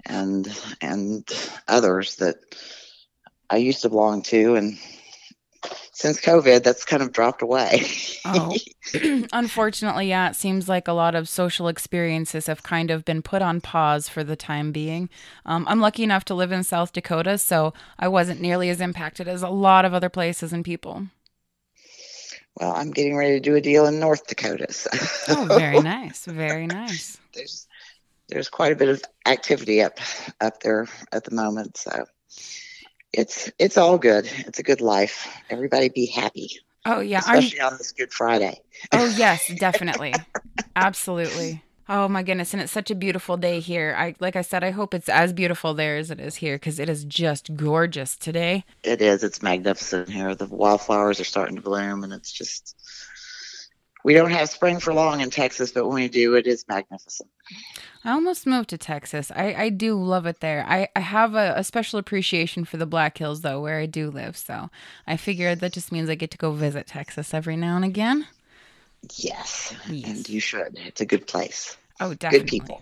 and 0.06 0.54
and 0.82 1.26
others 1.66 2.18
that 2.18 2.36
I 3.51 3.58
used 3.58 3.81
to 3.81 3.89
belong 3.89 4.22
to, 4.24 4.55
and 4.55 4.79
since 5.91 6.22
COVID, 6.22 6.63
that's 6.63 6.86
kind 6.86 7.03
of 7.03 7.12
dropped 7.12 7.41
away. 7.41 7.86
oh, 8.25 8.55
unfortunately, 9.34 10.08
yeah, 10.08 10.29
it 10.29 10.36
seems 10.36 10.70
like 10.70 10.88
a 10.88 10.93
lot 10.93 11.15
of 11.15 11.27
social 11.27 11.67
experiences 11.67 12.48
have 12.48 12.63
kind 12.63 12.89
of 12.89 13.03
been 13.03 13.22
put 13.22 13.41
on 13.41 13.60
pause 13.60 14.08
for 14.08 14.24
the 14.24 14.38
time 14.38 14.72
being. 14.72 15.10
Um, 15.46 15.65
I'm 15.67 15.81
lucky 15.81 16.03
enough 16.03 16.24
to 16.25 16.34
live 16.34 16.53
in 16.53 16.63
South 16.63 16.93
Dakota, 16.93 17.38
so 17.38 17.74
I 18.00 18.08
wasn't 18.08 18.39
nearly 18.39 18.70
as 18.70 18.79
impacted 18.79 19.27
as 19.27 19.43
a 19.43 19.50
lot 19.50 19.84
of 19.84 19.93
other 19.93 20.10
places 20.10 20.53
and 20.53 20.63
people. 20.63 21.08
Well, 22.55 22.74
I'm 22.74 22.91
getting 22.91 23.15
ready 23.17 23.34
to 23.34 23.39
do 23.39 23.55
a 23.55 23.62
deal 23.62 23.86
in 23.86 24.00
North 24.00 24.27
Dakota. 24.27 24.72
So. 24.72 24.89
oh, 25.29 25.46
very 25.46 25.79
nice. 25.81 26.25
Very 26.25 26.67
nice. 26.67 27.20
There's 27.34 27.67
there's 28.29 28.50
quite 28.50 28.72
a 28.72 28.75
bit 28.77 28.88
of 28.88 29.03
activity 29.25 29.81
up 29.81 30.00
up 30.39 30.62
there 30.62 30.88
at 31.12 31.25
the 31.25 31.36
moment. 31.36 31.77
So 31.77 32.05
it's 33.13 33.51
it's 33.60 33.77
all 33.77 33.98
good. 33.98 34.30
It's 34.48 34.60
a 34.60 34.63
good 34.63 34.82
life. 34.82 35.27
Everybody 35.50 35.89
be 35.89 36.06
happy. 36.06 36.50
Oh 36.86 37.00
yeah, 37.00 37.20
especially 37.20 37.62
on 37.62 37.77
this 37.77 37.91
Good 37.91 38.12
Friday. 38.12 38.60
Oh 38.91 39.06
yes, 39.18 39.51
definitely, 39.60 40.13
absolutely. 40.75 41.63
Oh 41.89 42.08
my 42.08 42.24
goodness, 42.24 42.53
and 42.53 42.62
it's 42.62 42.72
such 42.72 42.89
a 42.89 42.96
beautiful 42.96 43.38
day 43.38 43.60
here. 43.60 43.94
I 43.98 44.15
like 44.20 44.36
I 44.36 44.41
said, 44.41 44.63
I 44.63 44.72
hope 44.72 44.94
it's 44.94 45.10
as 45.10 45.34
beautiful 45.34 45.74
there 45.74 45.98
as 45.98 46.10
it 46.10 46.20
is 46.20 46.36
here 46.38 46.56
because 46.56 46.80
it 46.80 46.89
is 46.89 47.03
just 47.03 47.56
gorgeous 47.56 48.15
today. 48.15 48.63
It 48.84 49.01
is. 49.01 49.24
It's 49.24 49.41
magnificent 49.41 50.10
here. 50.10 50.34
The 50.34 50.46
wildflowers 50.46 51.20
are 51.20 51.25
starting 51.25 51.58
to 51.58 51.62
bloom, 51.62 52.03
and 52.03 52.13
it's 52.13 52.32
just 52.32 52.75
we 54.03 54.13
don't 54.13 54.31
have 54.31 54.50
spring 54.50 54.79
for 54.79 54.93
long 54.93 55.22
in 55.22 55.29
Texas, 55.29 55.72
but 55.72 55.86
when 55.88 55.96
we 55.96 56.08
do, 56.08 56.36
it 56.36 56.48
is 56.48 56.65
magnificent. 56.67 57.29
I 58.03 58.12
almost 58.12 58.48
moved 58.48 58.70
to 58.70 58.77
Texas. 58.77 59.31
I, 59.36 59.53
I 59.53 59.70
do 59.70 59.96
love 59.96 60.25
it 60.25 60.39
there. 60.39 60.65
I, 60.67 60.88
I 60.96 61.01
have 61.01 61.36
a, 61.36 61.53
a, 61.55 61.63
special 61.63 62.00
appreciation 62.00 62.65
for 62.65 62.77
the 62.77 62.88
Black 62.88 63.17
Hills, 63.17 63.41
though, 63.41 63.62
where 63.62 63.79
I 63.79 63.86
do 63.86 64.10
live. 64.10 64.36
So 64.36 64.70
I 65.05 65.17
figure 65.17 65.53
that 65.53 65.74
just 65.74 65.91
means 65.91 66.10
I 66.10 66.15
get 66.15 66.31
to 66.31 66.38
go 66.38 66.51
visit 66.51 66.88
Texas 66.88 67.34
every 67.34 67.55
now 67.55 67.75
and 67.75 67.86
again. 67.86 68.27
Yes. 69.15 69.75
yes. 69.89 70.10
And 70.10 70.29
you 70.29 70.39
should. 70.39 70.77
It's 70.79 71.01
a 71.01 71.05
good 71.05 71.27
place. 71.27 71.77
Oh, 72.00 72.13
definitely. 72.13 72.39
Good 72.39 72.48
people. 72.48 72.81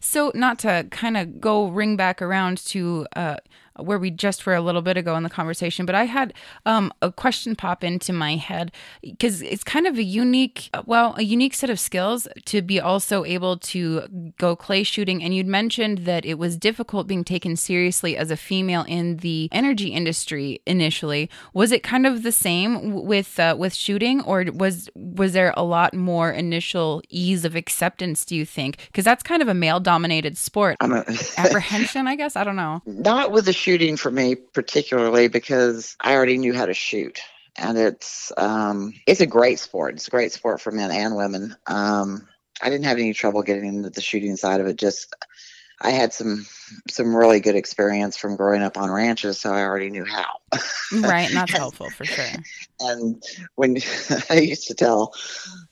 So, 0.00 0.30
not 0.34 0.60
to 0.60 0.86
kind 0.90 1.16
of 1.16 1.40
go 1.40 1.66
ring 1.66 1.96
back 1.96 2.22
around 2.22 2.58
to 2.66 3.06
uh, 3.16 3.36
where 3.78 3.98
we 3.98 4.10
just 4.10 4.44
were 4.46 4.54
a 4.54 4.60
little 4.60 4.82
bit 4.82 4.96
ago 4.96 5.16
in 5.16 5.22
the 5.22 5.30
conversation, 5.30 5.86
but 5.86 5.94
I 5.94 6.04
had 6.04 6.32
um, 6.64 6.92
a 7.02 7.10
question 7.10 7.56
pop 7.56 7.84
into 7.84 8.12
my 8.12 8.36
head 8.36 8.72
because 9.02 9.42
it's 9.42 9.64
kind 9.64 9.86
of 9.86 9.98
a 9.98 10.02
unique, 10.02 10.70
well, 10.86 11.14
a 11.18 11.22
unique 11.22 11.54
set 11.54 11.70
of 11.70 11.80
skills 11.80 12.28
to 12.46 12.62
be 12.62 12.80
also 12.80 13.24
able 13.24 13.56
to 13.58 14.32
go 14.38 14.56
clay 14.56 14.82
shooting. 14.82 15.22
And 15.22 15.34
you'd 15.34 15.46
mentioned 15.46 15.98
that 15.98 16.24
it 16.24 16.38
was 16.38 16.56
difficult 16.56 17.06
being 17.06 17.24
taken 17.24 17.56
seriously 17.56 18.16
as 18.16 18.30
a 18.30 18.36
female 18.36 18.84
in 18.88 19.18
the 19.18 19.48
energy 19.52 19.88
industry 19.88 20.60
initially. 20.66 21.30
Was 21.54 21.72
it 21.72 21.82
kind 21.82 22.06
of 22.06 22.22
the 22.22 22.32
same 22.32 23.04
with 23.04 23.38
uh, 23.38 23.56
with 23.58 23.74
shooting, 23.74 24.20
or 24.22 24.44
was 24.52 24.88
was 24.94 25.32
there 25.32 25.52
a 25.56 25.62
lot 25.62 25.94
more 25.94 26.30
initial 26.30 27.02
ease 27.08 27.44
of 27.44 27.56
acceptance? 27.56 28.24
Do 28.24 28.36
you 28.36 28.44
think? 28.44 28.78
Because 28.86 29.04
that's 29.04 29.22
kind 29.22 29.42
of 29.42 29.48
a 29.48 29.54
male 29.54 29.80
dominated 29.80 30.36
sport. 30.36 30.76
Apprehension, 31.38 32.06
I 32.06 32.16
guess. 32.16 32.36
I 32.36 32.44
don't 32.44 32.56
know. 32.56 32.82
Not 32.86 33.30
with 33.30 33.46
the 33.46 33.52
shooting 33.66 33.96
for 33.96 34.12
me 34.12 34.36
particularly 34.36 35.26
because 35.26 35.96
I 36.00 36.14
already 36.14 36.38
knew 36.38 36.54
how 36.54 36.66
to 36.66 36.74
shoot. 36.74 37.18
And 37.56 37.76
it's 37.76 38.30
um, 38.36 38.92
it's 39.08 39.20
a 39.20 39.26
great 39.26 39.58
sport. 39.58 39.94
It's 39.94 40.06
a 40.06 40.10
great 40.12 40.30
sport 40.30 40.60
for 40.60 40.70
men 40.70 40.92
and 40.92 41.16
women. 41.16 41.56
Um, 41.66 42.28
I 42.62 42.70
didn't 42.70 42.84
have 42.84 42.98
any 42.98 43.12
trouble 43.12 43.42
getting 43.42 43.66
into 43.66 43.90
the 43.90 44.00
shooting 44.00 44.36
side 44.36 44.60
of 44.60 44.68
it. 44.68 44.76
Just 44.76 45.12
I 45.80 45.90
had 45.90 46.12
some 46.12 46.46
some 46.88 47.16
really 47.16 47.40
good 47.40 47.56
experience 47.56 48.16
from 48.16 48.36
growing 48.36 48.62
up 48.62 48.76
on 48.76 48.88
ranches, 48.88 49.40
so 49.40 49.52
I 49.52 49.62
already 49.62 49.90
knew 49.90 50.04
how. 50.04 50.36
right, 50.92 51.28
and 51.28 51.36
that's 51.36 51.52
helpful 51.56 51.90
for 51.90 52.04
sure. 52.04 52.24
And 52.78 53.20
when 53.56 53.78
I 54.30 54.38
used 54.38 54.68
to 54.68 54.74
tell 54.74 55.12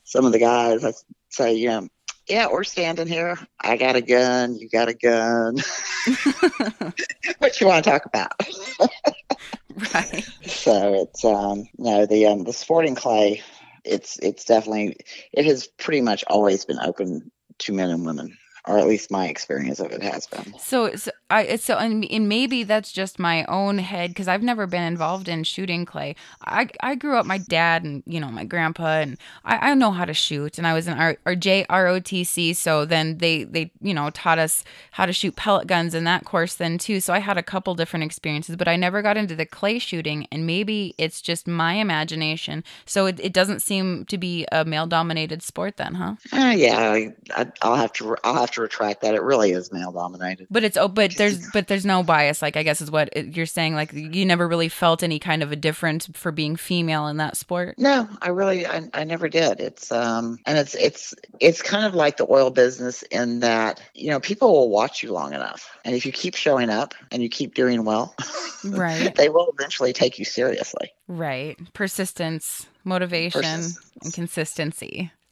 some 0.03 0.25
of 0.25 0.33
the 0.33 0.39
guys, 0.39 0.83
I 0.83 0.91
say, 1.29 1.53
you 1.53 1.69
know, 1.69 1.87
yeah, 2.27 2.47
we're 2.51 2.63
standing 2.63 3.07
here. 3.07 3.37
I 3.59 3.77
got 3.77 3.95
a 3.95 4.01
gun. 4.01 4.55
You 4.55 4.69
got 4.69 4.87
a 4.87 4.93
gun. 4.93 5.55
what 7.39 7.59
you 7.61 7.67
want 7.67 7.83
to 7.83 7.89
talk 7.89 8.05
about? 8.05 8.31
right. 9.93 10.23
So 10.45 10.93
it's 11.03 11.23
um 11.23 11.65
no 11.77 12.05
the 12.05 12.25
um 12.27 12.43
the 12.43 12.53
sporting 12.53 12.95
clay. 12.95 13.41
It's 13.83 14.17
it's 14.19 14.45
definitely 14.45 14.97
it 15.33 15.45
has 15.45 15.67
pretty 15.67 16.01
much 16.01 16.23
always 16.27 16.65
been 16.65 16.79
open 16.79 17.31
to 17.59 17.73
men 17.73 17.89
and 17.89 18.05
women 18.05 18.37
or 18.67 18.79
at 18.79 18.87
least 18.87 19.11
my 19.11 19.27
experience 19.27 19.79
of 19.79 19.91
it 19.91 20.01
has 20.01 20.27
been. 20.27 20.55
So, 20.59 20.95
so 20.95 21.11
I 21.29 21.55
so 21.55 21.77
and, 21.77 22.05
and 22.11 22.29
maybe 22.29 22.63
that's 22.63 22.91
just 22.91 23.17
my 23.17 23.45
own 23.45 23.79
head 23.79 24.11
because 24.11 24.27
I've 24.27 24.43
never 24.43 24.67
been 24.67 24.83
involved 24.83 25.27
in 25.27 25.43
shooting 25.43 25.83
clay. 25.83 26.15
I 26.41 26.69
I 26.81 26.93
grew 26.93 27.17
up, 27.17 27.25
my 27.25 27.39
dad 27.39 27.83
and 27.83 28.03
you 28.05 28.19
know 28.19 28.29
my 28.29 28.43
grandpa 28.43 28.99
and 28.99 29.17
I, 29.43 29.71
I 29.71 29.73
know 29.73 29.91
how 29.91 30.05
to 30.05 30.13
shoot, 30.13 30.59
and 30.59 30.67
I 30.67 30.73
was 30.73 30.87
in 30.87 30.93
our, 30.97 31.15
JROTC. 31.25 32.55
So 32.55 32.85
then 32.85 33.17
they 33.17 33.43
they 33.43 33.71
you 33.81 33.95
know 33.95 34.11
taught 34.11 34.37
us 34.37 34.63
how 34.91 35.07
to 35.07 35.13
shoot 35.13 35.35
pellet 35.35 35.65
guns 35.65 35.95
in 35.95 36.03
that 36.03 36.25
course 36.25 36.53
then 36.53 36.77
too. 36.77 36.99
So 36.99 37.11
I 37.11 37.19
had 37.19 37.39
a 37.39 37.43
couple 37.43 37.73
different 37.73 38.05
experiences, 38.05 38.55
but 38.55 38.67
I 38.67 38.75
never 38.75 39.01
got 39.01 39.17
into 39.17 39.35
the 39.35 39.47
clay 39.47 39.79
shooting, 39.79 40.27
and 40.31 40.45
maybe 40.45 40.93
it's 40.99 41.21
just 41.21 41.47
my 41.47 41.73
imagination. 41.73 42.63
So 42.85 43.07
it, 43.07 43.19
it 43.19 43.33
doesn't 43.33 43.61
seem 43.61 44.05
to 44.05 44.17
be 44.19 44.45
a 44.51 44.63
male 44.63 44.85
dominated 44.85 45.41
sport 45.41 45.77
then, 45.77 45.95
huh? 45.95 46.15
Uh, 46.31 46.53
yeah, 46.55 46.91
I, 47.35 47.51
will 47.63 47.75
have 47.75 47.93
to 47.93 48.15
I'll 48.23 48.35
have 48.35 48.51
to 48.51 48.61
retract 48.61 49.01
that. 49.01 49.15
It 49.15 49.23
really 49.23 49.53
is 49.53 49.71
male 49.73 49.91
dominated. 49.91 50.45
But 50.51 50.63
it's 50.63 50.77
oh, 50.77 50.87
but 50.87 51.14
there's 51.17 51.49
but 51.53 51.67
there's 51.67 51.85
no 51.85 52.03
bias. 52.03 52.41
Like 52.41 52.57
I 52.57 52.63
guess 52.63 52.81
is 52.81 52.91
what 52.91 53.15
you're 53.35 53.45
saying. 53.45 53.75
Like 53.75 53.93
you 53.93 54.25
never 54.25 54.47
really 54.47 54.69
felt 54.69 55.03
any 55.03 55.19
kind 55.19 55.43
of 55.43 55.51
a 55.51 55.55
difference 55.55 56.07
for 56.13 56.31
being 56.31 56.55
female 56.55 57.07
in 57.07 57.17
that 57.17 57.37
sport. 57.37 57.75
No, 57.77 58.07
I 58.21 58.29
really 58.29 58.65
I, 58.65 58.89
I 58.93 59.03
never 59.03 59.29
did. 59.29 59.59
It's 59.59 59.91
um 59.91 60.37
and 60.45 60.57
it's 60.57 60.75
it's 60.75 61.13
it's 61.39 61.61
kind 61.61 61.85
of 61.85 61.95
like 61.95 62.17
the 62.17 62.27
oil 62.29 62.49
business 62.49 63.03
in 63.03 63.39
that 63.41 63.81
you 63.93 64.09
know 64.09 64.19
people 64.19 64.51
will 64.51 64.69
watch 64.69 65.03
you 65.03 65.11
long 65.11 65.33
enough, 65.33 65.69
and 65.83 65.95
if 65.95 66.05
you 66.05 66.11
keep 66.11 66.35
showing 66.35 66.69
up 66.69 66.93
and 67.11 67.21
you 67.23 67.29
keep 67.29 67.53
doing 67.55 67.85
well, 67.85 68.15
right, 68.63 69.13
they 69.15 69.29
will 69.29 69.53
eventually 69.57 69.93
take 69.93 70.19
you 70.19 70.25
seriously. 70.25 70.91
Right, 71.07 71.57
persistence, 71.73 72.67
motivation, 72.83 73.41
persistence. 73.41 73.91
and 74.03 74.13
consistency. 74.13 75.11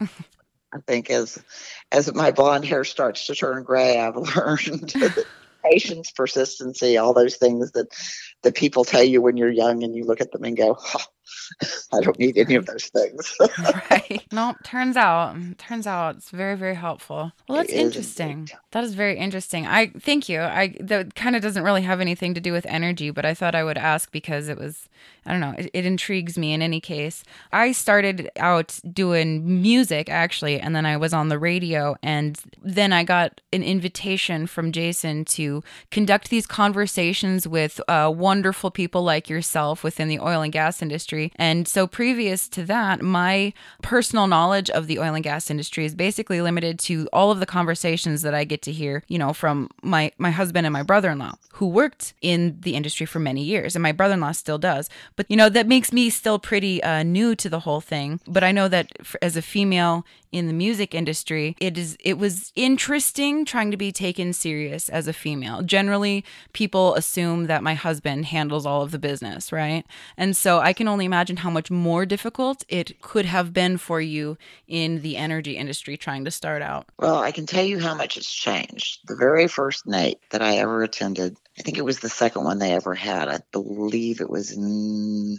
I 0.74 0.80
think 0.86 1.08
as 1.08 1.38
as 1.92 2.12
my 2.12 2.32
blonde 2.32 2.64
hair 2.64 2.84
starts 2.84 3.26
to 3.26 3.34
turn 3.34 3.62
gray, 3.62 3.98
I've 3.98 4.16
learned 4.16 4.92
patience, 5.64 6.10
persistency, 6.10 6.96
all 6.96 7.14
those 7.14 7.36
things 7.36 7.72
that 7.72 7.88
that 8.42 8.54
people 8.54 8.84
tell 8.84 9.02
you 9.02 9.20
when 9.22 9.36
you're 9.36 9.50
young, 9.50 9.82
and 9.82 9.94
you 9.94 10.04
look 10.04 10.20
at 10.20 10.30
them 10.32 10.44
and 10.44 10.56
go, 10.56 10.76
oh, 10.78 11.04
I 11.92 12.00
don't 12.00 12.18
need 12.18 12.36
any 12.36 12.54
of 12.54 12.66
those 12.66 12.86
things. 12.86 13.36
right. 13.90 14.22
No, 14.32 14.54
turns 14.64 14.96
out, 14.96 15.36
turns 15.58 15.86
out 15.86 16.16
it's 16.16 16.30
very, 16.30 16.56
very 16.56 16.74
helpful. 16.74 17.32
Well, 17.48 17.58
that's 17.58 17.72
interesting. 17.72 18.48
That 18.72 18.84
is 18.84 18.94
very 18.94 19.16
interesting. 19.16 19.66
I 19.66 19.88
thank 19.98 20.28
you. 20.28 20.40
I 20.40 20.76
that 20.80 21.14
kind 21.14 21.36
of 21.36 21.42
doesn't 21.42 21.62
really 21.62 21.82
have 21.82 22.00
anything 22.00 22.34
to 22.34 22.40
do 22.40 22.52
with 22.52 22.66
energy, 22.66 23.10
but 23.10 23.24
I 23.24 23.34
thought 23.34 23.54
I 23.54 23.64
would 23.64 23.78
ask 23.78 24.10
because 24.10 24.48
it 24.48 24.58
was, 24.58 24.88
I 25.24 25.32
don't 25.32 25.40
know, 25.40 25.54
it, 25.56 25.70
it 25.72 25.86
intrigues 25.86 26.36
me 26.36 26.52
in 26.52 26.62
any 26.62 26.80
case. 26.80 27.24
I 27.52 27.72
started 27.72 28.30
out 28.36 28.78
doing 28.92 29.62
music 29.62 30.10
actually, 30.10 30.60
and 30.60 30.74
then 30.74 30.86
I 30.86 30.96
was 30.96 31.12
on 31.12 31.28
the 31.28 31.38
radio, 31.38 31.96
and 32.02 32.38
then 32.62 32.92
I 32.92 33.04
got 33.04 33.40
an 33.52 33.62
invitation 33.62 34.46
from 34.46 34.72
Jason 34.72 35.24
to 35.26 35.62
conduct 35.90 36.30
these 36.30 36.46
conversations 36.46 37.46
with 37.46 37.80
uh, 37.88 38.12
wonderful 38.14 38.70
people 38.70 39.02
like 39.02 39.28
yourself 39.28 39.84
within 39.84 40.08
the 40.08 40.18
oil 40.18 40.42
and 40.42 40.52
gas 40.52 40.82
industry 40.82 41.13
and 41.36 41.66
so, 41.66 41.86
previous 41.86 42.48
to 42.48 42.64
that, 42.64 43.02
my 43.02 43.52
personal 43.82 44.26
knowledge 44.26 44.70
of 44.70 44.86
the 44.86 44.98
oil 44.98 45.14
and 45.14 45.24
gas 45.24 45.50
industry 45.50 45.84
is 45.84 45.94
basically 45.94 46.40
limited 46.40 46.78
to 46.80 47.08
all 47.12 47.30
of 47.30 47.40
the 47.40 47.46
conversations 47.46 48.22
that 48.22 48.34
I 48.34 48.44
get 48.44 48.62
to 48.62 48.72
hear, 48.72 49.02
you 49.08 49.18
know, 49.18 49.32
from 49.32 49.70
my, 49.82 50.12
my 50.18 50.30
husband 50.30 50.66
and 50.66 50.72
my 50.72 50.82
brother 50.82 51.10
in 51.10 51.18
law, 51.18 51.34
who 51.54 51.66
worked 51.68 52.14
in 52.20 52.58
the 52.60 52.74
industry 52.74 53.06
for 53.06 53.18
many 53.18 53.42
years. 53.42 53.74
And 53.76 53.82
my 53.82 53.92
brother 53.92 54.14
in 54.14 54.20
law 54.20 54.32
still 54.32 54.58
does. 54.58 54.88
But, 55.16 55.26
you 55.28 55.36
know, 55.36 55.48
that 55.48 55.66
makes 55.66 55.92
me 55.92 56.10
still 56.10 56.38
pretty 56.38 56.82
uh, 56.82 57.02
new 57.02 57.34
to 57.36 57.48
the 57.48 57.60
whole 57.60 57.80
thing. 57.80 58.20
But 58.26 58.44
I 58.44 58.52
know 58.52 58.68
that 58.68 58.92
as 59.22 59.36
a 59.36 59.42
female 59.42 60.04
in 60.34 60.48
the 60.48 60.52
music 60.52 60.96
industry, 60.96 61.54
it 61.60 61.78
is 61.78 61.96
it 62.00 62.18
was 62.18 62.50
interesting 62.56 63.44
trying 63.44 63.70
to 63.70 63.76
be 63.76 63.92
taken 63.92 64.32
serious 64.32 64.88
as 64.88 65.06
a 65.06 65.12
female. 65.12 65.62
Generally, 65.62 66.24
people 66.52 66.96
assume 66.96 67.46
that 67.46 67.62
my 67.62 67.74
husband 67.74 68.26
handles 68.26 68.66
all 68.66 68.82
of 68.82 68.90
the 68.90 68.98
business, 68.98 69.52
right? 69.52 69.84
And 70.16 70.36
so 70.36 70.58
I 70.58 70.72
can 70.72 70.88
only 70.88 71.04
imagine 71.04 71.36
how 71.36 71.50
much 71.50 71.70
more 71.70 72.04
difficult 72.04 72.64
it 72.68 73.00
could 73.00 73.26
have 73.26 73.52
been 73.52 73.78
for 73.78 74.00
you 74.00 74.36
in 74.66 75.02
the 75.02 75.16
energy 75.16 75.56
industry 75.56 75.96
trying 75.96 76.24
to 76.24 76.32
start 76.32 76.62
out. 76.62 76.86
Well, 76.98 77.18
I 77.18 77.30
can 77.30 77.46
tell 77.46 77.64
you 77.64 77.78
how 77.78 77.94
much 77.94 78.16
it's 78.16 78.32
changed. 78.32 79.06
The 79.06 79.14
very 79.16 79.46
first 79.46 79.86
night 79.86 80.18
that 80.30 80.42
I 80.42 80.56
ever 80.56 80.82
attended, 80.82 81.38
I 81.56 81.62
think 81.62 81.78
it 81.78 81.84
was 81.84 82.00
the 82.00 82.08
second 82.08 82.42
one 82.42 82.58
they 82.58 82.72
ever 82.72 82.96
had. 82.96 83.28
I 83.28 83.38
believe 83.52 84.20
it 84.20 84.30
was 84.30 84.50
in 84.50 85.38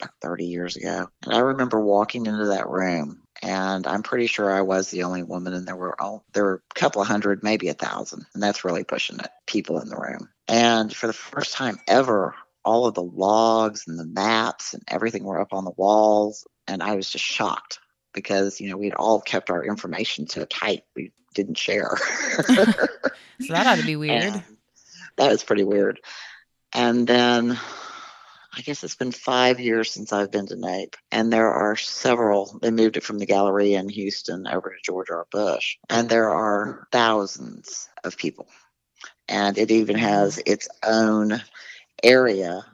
about 0.00 0.14
30 0.22 0.46
years 0.46 0.76
ago. 0.76 1.08
And 1.22 1.34
I 1.34 1.40
remember 1.40 1.78
walking 1.84 2.24
into 2.24 2.46
that 2.46 2.66
room 2.66 3.25
and 3.42 3.86
I'm 3.86 4.02
pretty 4.02 4.26
sure 4.26 4.50
I 4.50 4.62
was 4.62 4.90
the 4.90 5.04
only 5.04 5.22
woman, 5.22 5.54
and 5.54 5.66
there 5.66 5.76
were 5.76 6.00
all, 6.00 6.24
there 6.32 6.44
were 6.44 6.62
a 6.70 6.74
couple 6.74 7.02
of 7.02 7.08
hundred, 7.08 7.42
maybe 7.42 7.68
a 7.68 7.74
thousand, 7.74 8.26
and 8.34 8.42
that's 8.42 8.64
really 8.64 8.84
pushing 8.84 9.18
it. 9.18 9.28
People 9.46 9.78
in 9.80 9.88
the 9.88 9.96
room, 9.96 10.28
and 10.48 10.94
for 10.94 11.06
the 11.06 11.12
first 11.12 11.52
time 11.52 11.78
ever, 11.86 12.34
all 12.64 12.86
of 12.86 12.94
the 12.94 13.02
logs 13.02 13.84
and 13.86 13.98
the 13.98 14.06
maps 14.06 14.74
and 14.74 14.82
everything 14.88 15.24
were 15.24 15.40
up 15.40 15.52
on 15.52 15.64
the 15.64 15.72
walls, 15.76 16.46
and 16.66 16.82
I 16.82 16.96
was 16.96 17.10
just 17.10 17.24
shocked 17.24 17.78
because 18.12 18.60
you 18.60 18.70
know 18.70 18.76
we'd 18.76 18.94
all 18.94 19.20
kept 19.20 19.50
our 19.50 19.64
information 19.64 20.28
so 20.28 20.44
tight 20.44 20.84
we 20.94 21.12
didn't 21.34 21.58
share. 21.58 21.96
so 22.46 22.54
that 23.50 23.66
ought 23.66 23.78
to 23.78 23.86
be 23.86 23.96
weird. 23.96 24.22
And 24.24 24.42
that 25.16 25.30
was 25.30 25.44
pretty 25.44 25.64
weird. 25.64 26.00
And 26.72 27.06
then 27.06 27.58
I 28.56 28.62
guess 28.62 28.82
it's 28.82 28.96
been 28.96 29.12
five 29.12 29.60
years 29.60 29.90
since 29.90 30.14
I've 30.14 30.30
been 30.30 30.46
to 30.46 30.56
NAPE, 30.56 30.96
and 31.12 31.30
there 31.30 31.52
are 31.52 31.76
several. 31.76 32.58
They 32.62 32.70
moved 32.70 32.96
it 32.96 33.02
from 33.02 33.18
the 33.18 33.26
gallery 33.26 33.74
in 33.74 33.90
Houston 33.90 34.46
over 34.46 34.70
to 34.70 34.76
George 34.82 35.10
R. 35.10 35.26
Bush, 35.30 35.76
and 35.90 36.08
there 36.08 36.30
are 36.30 36.88
thousands 36.90 37.86
of 38.02 38.16
people. 38.16 38.48
And 39.28 39.58
it 39.58 39.70
even 39.70 39.98
has 39.98 40.40
its 40.46 40.68
own 40.82 41.42
area 42.02 42.64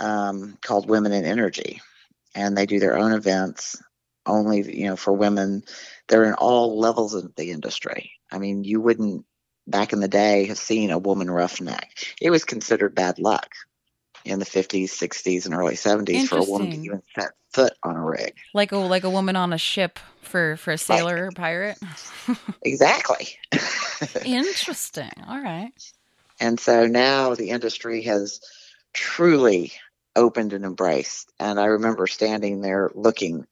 um, 0.00 0.58
called 0.60 0.88
Women 0.88 1.12
in 1.12 1.24
Energy, 1.24 1.80
and 2.34 2.56
they 2.56 2.66
do 2.66 2.80
their 2.80 2.98
own 2.98 3.12
events 3.12 3.80
only, 4.26 4.62
you 4.76 4.86
know, 4.86 4.96
for 4.96 5.12
women. 5.12 5.62
They're 6.08 6.24
in 6.24 6.34
all 6.34 6.80
levels 6.80 7.14
of 7.14 7.32
the 7.36 7.52
industry. 7.52 8.10
I 8.32 8.38
mean, 8.38 8.64
you 8.64 8.80
wouldn't 8.80 9.24
back 9.68 9.92
in 9.92 10.00
the 10.00 10.08
day 10.08 10.46
have 10.46 10.58
seen 10.58 10.90
a 10.90 10.98
woman 10.98 11.30
roughneck. 11.30 11.90
It 12.20 12.30
was 12.30 12.44
considered 12.44 12.96
bad 12.96 13.20
luck 13.20 13.50
in 14.24 14.38
the 14.38 14.44
50s, 14.44 14.84
60s, 14.84 15.44
and 15.44 15.54
early 15.54 15.74
70s 15.74 16.28
for 16.28 16.38
a 16.38 16.44
woman 16.44 16.70
to 16.70 16.76
even 16.78 17.02
set 17.14 17.32
foot 17.52 17.74
on 17.82 17.96
a 17.96 18.04
rig. 18.04 18.34
Like 18.52 18.72
a 18.72 18.76
like 18.76 19.04
a 19.04 19.10
woman 19.10 19.36
on 19.36 19.52
a 19.52 19.58
ship 19.58 19.98
for 20.22 20.56
for 20.56 20.72
a 20.72 20.78
sailor 20.78 21.14
right. 21.14 21.22
or 21.22 21.30
pirate. 21.30 21.78
exactly. 22.62 23.28
Interesting. 24.24 25.12
All 25.28 25.40
right. 25.40 25.72
And 26.40 26.58
so 26.58 26.86
now 26.86 27.34
the 27.34 27.50
industry 27.50 28.02
has 28.02 28.40
truly 28.92 29.72
opened 30.16 30.52
and 30.52 30.64
embraced. 30.64 31.32
And 31.38 31.60
I 31.60 31.66
remember 31.66 32.06
standing 32.06 32.60
there 32.60 32.90
looking 32.94 33.46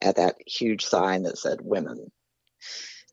at 0.00 0.16
that 0.16 0.36
huge 0.46 0.84
sign 0.84 1.24
that 1.24 1.38
said 1.38 1.60
women 1.62 2.10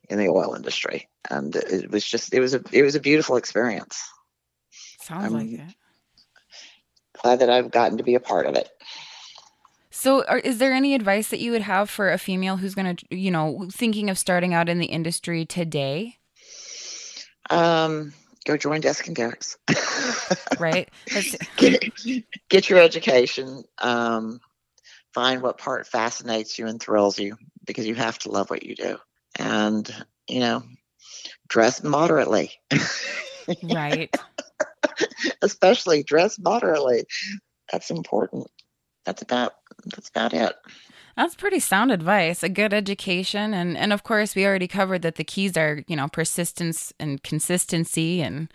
in 0.10 0.17
the 0.17 0.30
oil 0.30 0.56
industry. 0.56 1.10
And 1.30 1.56
it 1.56 1.91
was 1.91 2.06
just 2.06 2.34
it 2.34 2.39
was 2.39 2.54
a 2.54 2.62
it 2.72 2.84
was 2.84 2.95
a 2.95 3.00
beautiful 3.00 3.36
experience. 3.36 4.02
Sounds 5.02 5.32
like 5.32 5.48
it. 5.48 5.76
Glad 7.21 7.39
that 7.39 7.49
I've 7.49 7.71
gotten 7.71 7.97
to 7.97 8.03
be 8.03 8.15
a 8.15 8.19
part 8.19 8.45
of 8.45 8.55
it. 8.55 8.69
So, 9.91 10.23
are, 10.25 10.39
is 10.39 10.60
there 10.60 10.71
any 10.71 10.93
advice 10.93 11.29
that 11.29 11.39
you 11.39 11.51
would 11.51 11.63
have 11.63 11.89
for 11.89 12.12
a 12.12 12.17
female 12.17 12.58
who's 12.58 12.75
going 12.75 12.95
to, 12.95 13.15
you 13.15 13.32
know, 13.32 13.67
thinking 13.71 14.10
of 14.10 14.17
starting 14.17 14.53
out 14.53 14.69
in 14.69 14.79
the 14.79 14.86
industry 14.86 15.45
today? 15.45 16.17
Um, 17.49 18.13
go 18.45 18.55
join 18.55 18.82
Desk 18.82 19.05
and 19.08 19.15
Derrick's. 19.15 19.58
right. 20.60 20.89
Get, 21.58 21.84
get, 22.49 22.69
your 22.69 22.79
education. 22.79 23.63
Um, 23.79 24.39
find 25.13 25.41
what 25.41 25.58
part 25.58 25.88
fascinates 25.88 26.58
you 26.58 26.67
and 26.67 26.79
thrills 26.79 27.19
you 27.19 27.36
because 27.65 27.88
you 27.88 27.95
have 27.95 28.19
to 28.19 28.32
love 28.32 28.49
what 28.49 28.63
you 28.63 28.75
do. 28.75 28.97
And, 29.38 30.05
you 30.27 30.39
know, 30.39 30.63
dress 31.47 31.84
moderately. 31.84 32.51
right. 33.63 34.15
Especially 35.41 36.03
dress 36.03 36.39
moderately. 36.39 37.05
That's 37.71 37.91
important. 37.91 38.47
That's 39.05 39.21
about 39.21 39.53
that's 39.85 40.09
about 40.09 40.33
it. 40.33 40.55
That's 41.19 41.36
pretty 41.36 41.60
sound 41.60 41.91
advice. 41.91 42.43
A 42.43 42.47
good 42.47 42.73
education, 42.73 43.53
and 43.53 43.77
and 43.77 43.91
of 43.91 44.03
course, 44.03 44.36
we 44.36 44.45
already 44.45 44.69
covered 44.69 45.01
that 45.01 45.15
the 45.15 45.25
keys 45.25 45.58
are 45.58 45.84
you 45.86 45.97
know 45.97 46.08
persistence 46.08 46.93
and 46.97 47.21
consistency, 47.23 48.21
and 48.21 48.47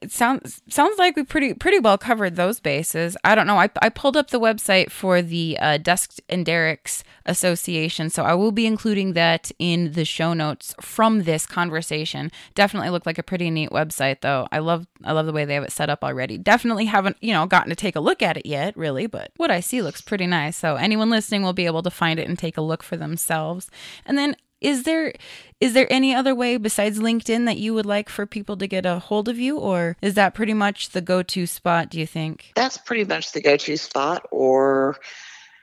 it 0.00 0.10
sounds 0.10 0.62
sounds 0.66 0.98
like 0.98 1.14
we 1.14 1.24
pretty 1.24 1.52
pretty 1.52 1.78
well 1.78 1.98
covered 1.98 2.36
those 2.36 2.58
bases. 2.58 3.18
I 3.22 3.34
don't 3.34 3.46
know. 3.46 3.58
I, 3.58 3.68
I 3.82 3.90
pulled 3.90 4.16
up 4.16 4.30
the 4.30 4.40
website 4.40 4.90
for 4.90 5.20
the 5.20 5.58
uh, 5.60 5.76
Desk 5.76 6.16
and 6.30 6.46
Derrick's 6.46 7.04
Association, 7.26 8.08
so 8.08 8.22
I 8.22 8.32
will 8.32 8.50
be 8.50 8.64
including 8.64 9.12
that 9.12 9.52
in 9.58 9.92
the 9.92 10.06
show 10.06 10.32
notes 10.32 10.74
from 10.80 11.24
this 11.24 11.44
conversation. 11.44 12.32
Definitely 12.54 12.88
looked 12.88 13.04
like 13.04 13.18
a 13.18 13.22
pretty 13.22 13.50
neat 13.50 13.68
website, 13.72 14.22
though. 14.22 14.48
I 14.50 14.60
love 14.60 14.86
I 15.04 15.12
love 15.12 15.26
the 15.26 15.34
way 15.34 15.44
they 15.44 15.52
have 15.52 15.64
it 15.64 15.72
set 15.72 15.90
up 15.90 16.02
already. 16.02 16.38
Definitely 16.38 16.86
haven't 16.86 17.18
you 17.20 17.34
know 17.34 17.44
gotten 17.44 17.68
to 17.68 17.76
take 17.76 17.94
a 17.94 18.00
look 18.00 18.22
at 18.22 18.38
it 18.38 18.46
yet, 18.46 18.74
really, 18.74 19.06
but 19.06 19.32
what 19.36 19.50
I 19.50 19.60
see 19.60 19.82
looks 19.82 20.00
pretty 20.00 20.26
nice. 20.26 20.56
So 20.56 20.76
anyone 20.76 21.10
listening 21.10 21.42
will 21.42 21.52
be 21.52 21.66
able 21.66 21.82
to 21.82 21.90
find 21.90 22.05
it 22.12 22.28
and 22.28 22.38
take 22.38 22.56
a 22.56 22.62
look 22.62 22.82
for 22.82 22.96
themselves. 22.96 23.70
And 24.04 24.16
then 24.16 24.36
is 24.60 24.84
there 24.84 25.12
is 25.60 25.74
there 25.74 25.92
any 25.92 26.14
other 26.14 26.34
way 26.34 26.56
besides 26.56 26.98
LinkedIn 26.98 27.44
that 27.46 27.58
you 27.58 27.74
would 27.74 27.86
like 27.86 28.08
for 28.08 28.26
people 28.26 28.56
to 28.56 28.66
get 28.66 28.84
a 28.86 28.98
hold 28.98 29.28
of 29.28 29.38
you 29.38 29.58
or 29.58 29.96
is 30.00 30.14
that 30.14 30.34
pretty 30.34 30.54
much 30.54 30.88
the 30.90 31.00
go-to 31.00 31.46
spot 31.46 31.90
do 31.90 32.00
you 32.00 32.06
think? 32.06 32.52
That's 32.54 32.78
pretty 32.78 33.04
much 33.04 33.32
the 33.32 33.40
go-to 33.40 33.76
spot 33.76 34.26
or 34.30 34.96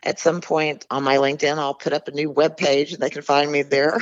at 0.04 0.20
some 0.20 0.42
point 0.42 0.86
on 0.92 1.04
my 1.04 1.16
LinkedIn 1.18 1.58
I'll 1.58 1.74
put 1.74 1.94
up 1.94 2.08
a 2.08 2.12
new 2.12 2.30
web 2.30 2.58
page 2.58 2.94
and 2.94 3.02
they 3.02 3.10
can 3.10 3.24
find 3.24 3.52
me 3.52 3.64
there 3.64 4.00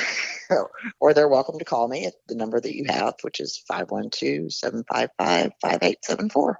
or 0.99 1.13
they're 1.13 1.29
welcome 1.29 1.59
to 1.59 1.65
call 1.65 1.87
me 1.87 2.05
at 2.05 2.13
the 2.27 2.35
number 2.35 2.59
that 2.59 2.75
you 2.75 2.85
have 2.89 3.15
which 3.21 3.39
is 3.39 3.63
512-755-5874. 3.71 6.55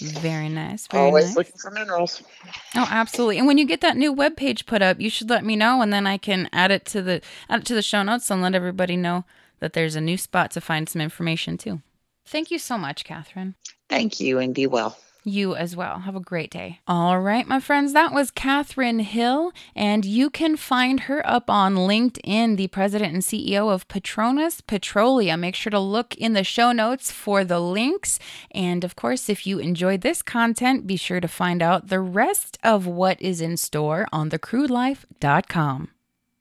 Very 0.00 0.48
nice. 0.48 0.86
Very 0.86 1.04
Always 1.04 1.26
nice. 1.26 1.36
looking 1.36 1.56
for 1.56 1.70
minerals. 1.70 2.22
Oh, 2.74 2.86
absolutely. 2.90 3.38
And 3.38 3.46
when 3.46 3.58
you 3.58 3.64
get 3.66 3.80
that 3.80 3.96
new 3.96 4.12
web 4.12 4.36
page 4.36 4.66
put 4.66 4.82
up, 4.82 5.00
you 5.00 5.10
should 5.10 5.30
let 5.30 5.44
me 5.44 5.56
know, 5.56 5.80
and 5.80 5.92
then 5.92 6.06
I 6.06 6.18
can 6.18 6.48
add 6.52 6.70
it 6.70 6.84
to 6.86 7.02
the 7.02 7.20
add 7.48 7.60
it 7.60 7.66
to 7.66 7.74
the 7.74 7.82
show 7.82 8.02
notes 8.02 8.30
and 8.30 8.42
let 8.42 8.54
everybody 8.54 8.96
know 8.96 9.24
that 9.60 9.72
there's 9.72 9.96
a 9.96 10.00
new 10.00 10.16
spot 10.16 10.50
to 10.52 10.60
find 10.60 10.88
some 10.88 11.00
information 11.00 11.56
too. 11.58 11.80
Thank 12.26 12.50
you 12.50 12.58
so 12.58 12.76
much, 12.76 13.04
Katherine. 13.04 13.54
Thank 13.88 14.20
you, 14.20 14.38
and 14.38 14.54
be 14.54 14.66
well. 14.66 14.98
You 15.28 15.54
as 15.54 15.76
well. 15.76 16.00
Have 16.00 16.16
a 16.16 16.20
great 16.20 16.50
day. 16.50 16.80
All 16.86 17.20
right, 17.20 17.46
my 17.46 17.60
friends, 17.60 17.92
that 17.92 18.12
was 18.12 18.30
Katherine 18.30 19.00
Hill, 19.00 19.52
and 19.74 20.04
you 20.04 20.30
can 20.30 20.56
find 20.56 21.00
her 21.00 21.26
up 21.28 21.50
on 21.50 21.74
LinkedIn, 21.74 22.56
the 22.56 22.68
president 22.68 23.14
and 23.14 23.22
CEO 23.22 23.72
of 23.72 23.86
Patronus 23.88 24.60
Petroleum. 24.60 25.40
Make 25.40 25.54
sure 25.54 25.70
to 25.70 25.78
look 25.78 26.14
in 26.16 26.32
the 26.32 26.44
show 26.44 26.72
notes 26.72 27.12
for 27.12 27.44
the 27.44 27.60
links. 27.60 28.18
And 28.50 28.84
of 28.84 28.96
course, 28.96 29.28
if 29.28 29.46
you 29.46 29.58
enjoyed 29.58 30.00
this 30.00 30.22
content, 30.22 30.86
be 30.86 30.96
sure 30.96 31.20
to 31.20 31.28
find 31.28 31.62
out 31.62 31.88
the 31.88 32.00
rest 32.00 32.58
of 32.62 32.86
what 32.86 33.20
is 33.20 33.40
in 33.40 33.56
store 33.56 34.06
on 34.12 34.30
thecrudelife.com. 34.30 35.88